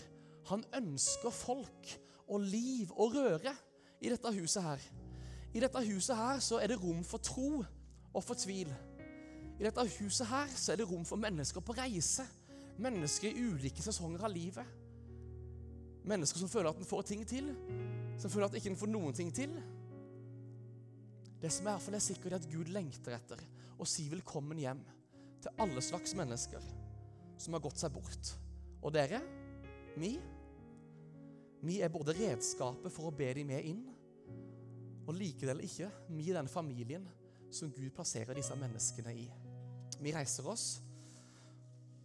han 0.55 0.63
ønsker 0.79 1.35
folk 1.35 1.91
og 2.31 2.47
liv 2.47 2.95
og 2.95 3.19
røre 3.19 3.59
i 3.99 4.15
dette 4.15 4.37
huset 4.39 4.63
her. 4.63 4.91
I 5.51 5.61
dette 5.63 5.83
huset 5.89 6.17
her 6.17 6.39
så 6.43 6.61
er 6.63 6.71
det 6.71 6.79
rom 6.79 7.03
for 7.07 7.23
tro 7.23 7.65
og 8.15 8.23
for 8.23 8.39
tvil. 8.39 8.71
I 9.59 9.67
dette 9.67 9.87
huset 9.99 10.29
her 10.31 10.53
så 10.55 10.73
er 10.73 10.81
det 10.81 10.87
rom 10.89 11.05
for 11.05 11.21
mennesker 11.21 11.61
på 11.65 11.75
reise. 11.79 12.27
Mennesker 12.81 13.29
i 13.29 13.43
ulike 13.51 13.83
sesonger 13.83 14.23
av 14.25 14.33
livet. 14.33 14.77
Mennesker 16.09 16.41
som 16.41 16.49
føler 16.49 16.71
at 16.71 16.79
en 16.81 16.89
får 16.89 17.03
ting 17.11 17.27
til, 17.29 17.51
som 18.19 18.31
føler 18.33 18.47
at 18.47 18.55
en 18.55 18.63
ikke 18.63 18.81
får 18.81 18.93
noen 18.93 19.17
ting 19.17 19.35
til. 19.37 19.53
Det 21.43 21.51
som 21.53 21.67
i 21.67 21.71
hvert 21.71 21.83
fall 21.83 21.99
er 21.99 22.05
sikkert 22.05 22.39
at 22.39 22.49
Gud 22.53 22.71
lengter 22.73 23.17
etter 23.17 23.43
å 23.81 23.89
si 23.89 24.07
velkommen 24.13 24.59
hjem 24.61 24.81
til 25.41 25.63
alle 25.65 25.83
slags 25.85 26.15
mennesker 26.17 26.65
som 27.41 27.57
har 27.57 27.65
gått 27.65 27.81
seg 27.81 27.93
bort. 27.95 28.33
Og 28.81 28.93
dere, 28.95 29.21
vi, 30.01 30.15
vi 31.65 31.81
er 31.85 31.93
både 31.93 32.17
redskapet 32.17 32.93
for 32.93 33.09
å 33.09 33.17
be 33.17 33.33
dem 33.37 33.49
med 33.51 33.67
inn, 33.73 33.83
og 35.07 35.17
like 35.17 35.41
det 35.41 35.51
eller 35.55 35.67
ikke, 35.67 35.91
vi 36.09 36.31
er 36.31 36.41
den 36.41 36.49
familien 36.49 37.07
som 37.51 37.73
Gud 37.73 37.91
plasserer 37.95 38.37
disse 38.37 38.55
menneskene 38.57 39.15
i. 39.17 39.27
Vi 40.01 40.15
reiser 40.15 40.47
oss, 40.49 40.81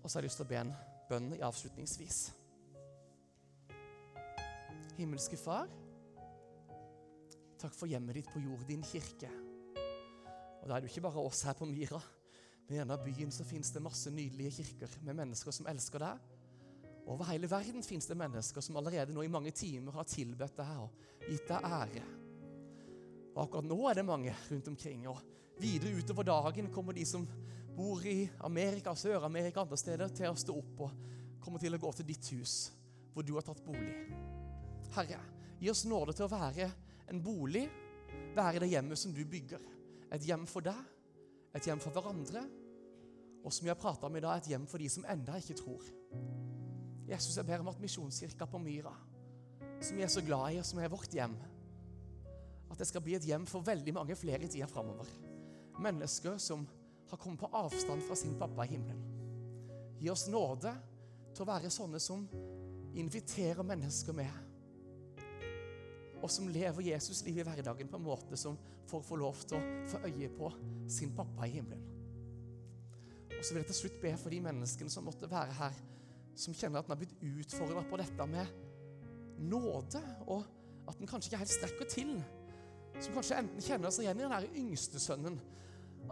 Og 0.04 0.12
så 0.12 0.20
har 0.20 0.22
jeg 0.22 0.28
lyst 0.30 0.38
til 0.38 0.46
å 0.46 0.50
be 0.52 0.58
en 0.60 0.74
bønn 1.10 1.32
i 1.34 1.42
avslutningsvis. 1.42 2.18
Himmelske 5.00 5.40
Far, 5.42 5.72
takk 7.58 7.74
for 7.74 7.90
hjemmet 7.90 8.20
ditt 8.20 8.30
på 8.30 8.44
jord, 8.44 8.62
din 8.70 8.86
kirke. 8.86 9.32
Og 10.62 10.70
da 10.70 10.76
er 10.76 10.84
det 10.84 10.92
jo 10.92 10.94
ikke 10.94 11.08
bare 11.08 11.24
oss 11.26 11.42
her 11.50 11.58
på 11.58 11.66
Myra. 11.66 11.98
Men 12.68 12.76
i 12.76 12.80
denne 12.84 13.00
byen 13.02 13.34
så 13.34 13.48
fins 13.50 13.74
det 13.74 13.82
masse 13.82 14.14
nydelige 14.14 14.60
kirker 14.60 14.94
med 15.06 15.18
mennesker 15.24 15.58
som 15.58 15.72
elsker 15.74 16.06
deg. 16.06 16.22
Over 17.10 17.30
hele 17.30 17.50
verden 17.50 17.86
fins 17.86 18.06
det 18.10 18.18
mennesker 18.18 18.62
som 18.62 18.78
allerede 18.78 19.14
nå 19.14 19.26
i 19.26 19.34
mange 19.34 19.54
timer 19.58 19.98
har 19.98 20.06
tilbedt 20.10 20.58
deg 20.62 20.86
og 20.86 21.26
gitt 21.26 21.50
deg 21.50 21.68
ære. 21.82 22.06
Og 23.36 23.44
akkurat 23.44 23.68
nå 23.68 23.78
er 23.90 24.00
det 24.00 24.08
mange 24.08 24.34
rundt 24.50 24.70
omkring. 24.72 25.08
Og 25.12 25.20
videre 25.60 25.96
utover 26.00 26.28
dagen 26.28 26.72
kommer 26.72 26.96
de 26.96 27.04
som 27.08 27.28
bor 27.76 28.04
i 28.08 28.30
Amerika, 28.48 28.96
Sør-Amerika 28.96 29.66
andre 29.66 29.78
steder, 29.80 30.12
til 30.16 30.32
å 30.32 30.40
stå 30.40 30.56
opp 30.56 30.84
og 30.88 31.00
kommer 31.44 31.60
til 31.62 31.76
å 31.76 31.82
gå 31.82 31.92
til 31.98 32.08
ditt 32.08 32.32
hus, 32.34 32.56
hvor 33.14 33.26
du 33.28 33.36
har 33.36 33.46
tatt 33.46 33.64
bolig. 33.66 33.96
Herre, 34.96 35.20
gi 35.60 35.70
oss 35.72 35.84
nåde 35.90 36.16
til 36.16 36.28
å 36.28 36.32
være 36.32 36.70
en 37.12 37.20
bolig, 37.24 37.66
være 38.36 38.64
det 38.64 38.72
hjemmet 38.72 39.00
som 39.00 39.14
du 39.14 39.22
bygger. 39.28 39.62
Et 40.16 40.24
hjem 40.30 40.46
for 40.48 40.64
deg, 40.64 40.80
et 41.56 41.68
hjem 41.68 41.82
for 41.84 41.96
hverandre, 41.96 42.46
og 43.46 43.54
som 43.54 43.68
vi 43.68 43.70
har 43.70 43.80
prata 43.80 44.08
om 44.08 44.16
i 44.16 44.24
dag, 44.24 44.40
et 44.40 44.50
hjem 44.54 44.66
for 44.70 44.82
de 44.82 44.88
som 44.90 45.06
enda 45.12 45.36
ikke 45.38 45.58
tror. 45.60 45.84
Jesus, 47.06 47.36
jeg 47.38 47.46
ber 47.46 47.62
om 47.62 47.70
at 47.70 47.82
Misjonskirka 47.84 48.48
på 48.50 48.62
Myra, 48.64 48.96
som 49.84 50.00
vi 50.00 50.06
er 50.06 50.10
så 50.10 50.24
glad 50.26 50.56
i, 50.56 50.62
og 50.64 50.66
som 50.66 50.80
er 50.82 50.90
vårt 50.90 51.14
hjem, 51.14 51.36
at 52.76 52.82
det 52.84 52.90
skal 52.90 53.04
bli 53.04 53.16
et 53.16 53.24
hjem 53.24 53.46
for 53.48 53.64
veldig 53.64 53.94
mange 53.96 54.18
flere 54.20 54.44
i 54.44 54.50
tida 54.52 54.68
framover. 54.68 55.08
Mennesker 55.80 56.36
som 56.44 56.66
har 57.10 57.22
kommet 57.22 57.40
på 57.40 57.52
avstand 57.56 58.04
fra 58.04 58.18
sin 58.20 58.36
pappa 58.40 58.66
i 58.66 58.74
himmelen. 58.74 59.00
Gi 60.02 60.10
oss 60.12 60.28
nåde 60.28 60.74
til 61.32 61.46
å 61.46 61.48
være 61.48 61.72
sånne 61.72 62.02
som 62.04 62.26
inviterer 63.00 63.64
mennesker 63.64 64.16
med. 64.16 64.44
Og 66.20 66.32
som 66.32 66.50
lever 66.52 66.90
Jesus 66.90 67.24
liv 67.24 67.40
i 67.40 67.48
hverdagen 67.48 67.90
på 67.92 68.00
en 68.00 68.08
måte 68.08 68.40
som 68.40 68.58
får 68.90 69.04
få 69.08 69.20
lov 69.24 69.40
til 69.48 69.60
å 69.60 69.90
få 69.92 70.04
øye 70.10 70.30
på 70.36 70.52
sin 70.92 71.16
pappa 71.16 71.48
i 71.48 71.56
himmelen. 71.56 71.92
Og 73.32 73.42
så 73.44 73.54
vil 73.54 73.64
jeg 73.64 73.72
til 73.72 73.82
slutt 73.84 74.00
be 74.04 74.16
for 74.20 74.34
de 74.34 74.42
menneskene 74.44 74.92
som 74.92 75.06
måtte 75.08 75.32
være 75.32 75.56
her, 75.60 75.76
som 76.36 76.56
kjenner 76.56 76.82
at 76.82 76.90
en 76.90 76.96
har 76.96 77.00
blitt 77.00 77.20
utfordra 77.24 77.84
på 77.88 78.00
dette 78.04 78.28
med 78.28 79.40
nåde, 79.40 80.02
og 80.28 80.44
at 80.90 81.00
en 81.00 81.10
kanskje 81.10 81.32
ikke 81.32 81.44
helt 81.44 81.56
strekker 81.56 81.92
til. 81.92 82.18
Som 83.02 83.16
kanskje 83.18 83.42
enten 83.42 83.66
kjenner 83.66 83.94
seg 83.94 84.06
igjen 84.06 84.22
i 84.22 84.26
den 84.26 84.36
der 84.36 84.60
yngste 84.62 85.02
sønnen. 85.04 85.38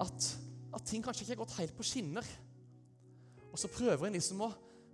At, 0.02 0.30
at 0.74 0.86
ting 0.90 1.04
kanskje 1.06 1.26
ikke 1.26 1.36
har 1.36 1.44
gått 1.46 1.58
helt 1.62 1.78
på 1.78 1.86
skinner. 1.88 2.28
Og 3.52 3.60
så 3.62 3.72
prøver 3.72 4.10
en 4.10 4.18
liksom 4.18 4.42
å 4.44 4.52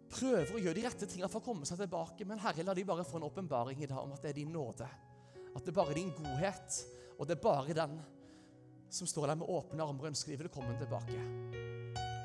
prøver 0.09 0.55
å 0.55 0.61
gjøre 0.61 0.77
de 0.77 0.85
rette 0.85 1.07
tingene 1.09 1.29
for 1.29 1.41
å 1.41 1.45
komme 1.45 1.67
seg 1.69 1.79
tilbake. 1.83 2.25
Men 2.27 2.41
Herre, 2.41 2.65
la 2.65 2.75
de 2.75 2.85
bare 2.87 3.05
få 3.07 3.19
en 3.19 3.27
åpenbaring 3.29 3.81
i 3.83 3.89
dag 3.89 4.01
om 4.01 4.15
at 4.15 4.23
det 4.23 4.33
er 4.33 4.39
din 4.41 4.53
nåde. 4.53 4.87
At 5.53 5.65
det 5.65 5.71
er 5.73 5.77
bare 5.77 5.97
din 5.97 6.11
godhet, 6.17 6.79
og 7.17 7.27
det 7.27 7.37
er 7.37 7.43
bare 7.43 7.75
den 7.77 7.99
som 8.89 9.09
står 9.09 9.29
der 9.29 9.37
med 9.37 9.49
åpne 9.53 9.85
armer 9.85 10.07
og 10.07 10.09
ønsker 10.09 10.33
de 10.33 10.39
velkommen 10.41 10.77
tilbake. 10.81 11.19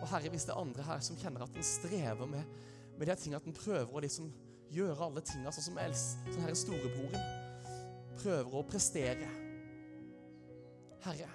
Og 0.01 0.09
Herre, 0.09 0.33
hvis 0.33 0.47
det 0.49 0.55
er 0.55 0.61
andre 0.61 0.87
her 0.87 1.05
som 1.05 1.19
kjenner 1.21 1.45
at 1.45 1.57
en 1.57 1.67
strever 1.67 2.29
med, 2.29 2.57
med 2.99 3.09
de 3.09 3.17
tingene, 3.21 3.41
at 3.41 3.49
en 3.49 3.57
prøver 3.57 3.93
å 3.93 4.05
liksom 4.05 4.31
gjøre 4.73 5.07
alle 5.07 5.23
tingene 5.25 5.53
sånn 5.55 5.69
som 5.69 5.81
Els, 5.85 6.05
sånn 6.31 6.45
herre 6.45 6.59
storebroren, 6.59 7.33
prøver 8.23 8.57
å 8.57 8.65
prestere 8.69 9.29
Herre, 11.05 11.28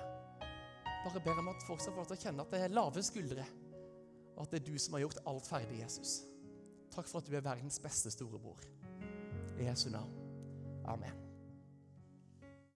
bare 1.04 1.22
ber 1.24 1.40
om 1.40 1.52
at 1.52 1.64
folk 1.68 1.82
skal 1.82 1.94
få 1.94 2.02
lov 2.02 2.10
til 2.10 2.18
å 2.18 2.24
kjenne 2.24 2.46
at 2.46 2.54
det 2.54 2.62
er 2.66 2.74
lave 2.74 3.04
skuldre, 3.06 3.46
og 4.36 4.44
at 4.44 4.54
det 4.54 4.62
er 4.62 4.68
du 4.72 4.82
som 4.82 4.98
har 4.98 5.06
gjort 5.06 5.24
alt 5.30 5.50
ferdig, 5.50 5.82
Jesus. 5.84 6.20
Takk 6.94 7.10
for 7.10 7.22
at 7.22 7.30
du 7.30 7.38
er 7.38 7.46
verdens 7.46 7.80
beste 7.84 8.12
storebror. 8.14 8.66
I 9.60 9.68
Jesu 9.70 9.90
navn. 9.94 10.16
Amen. 10.90 11.29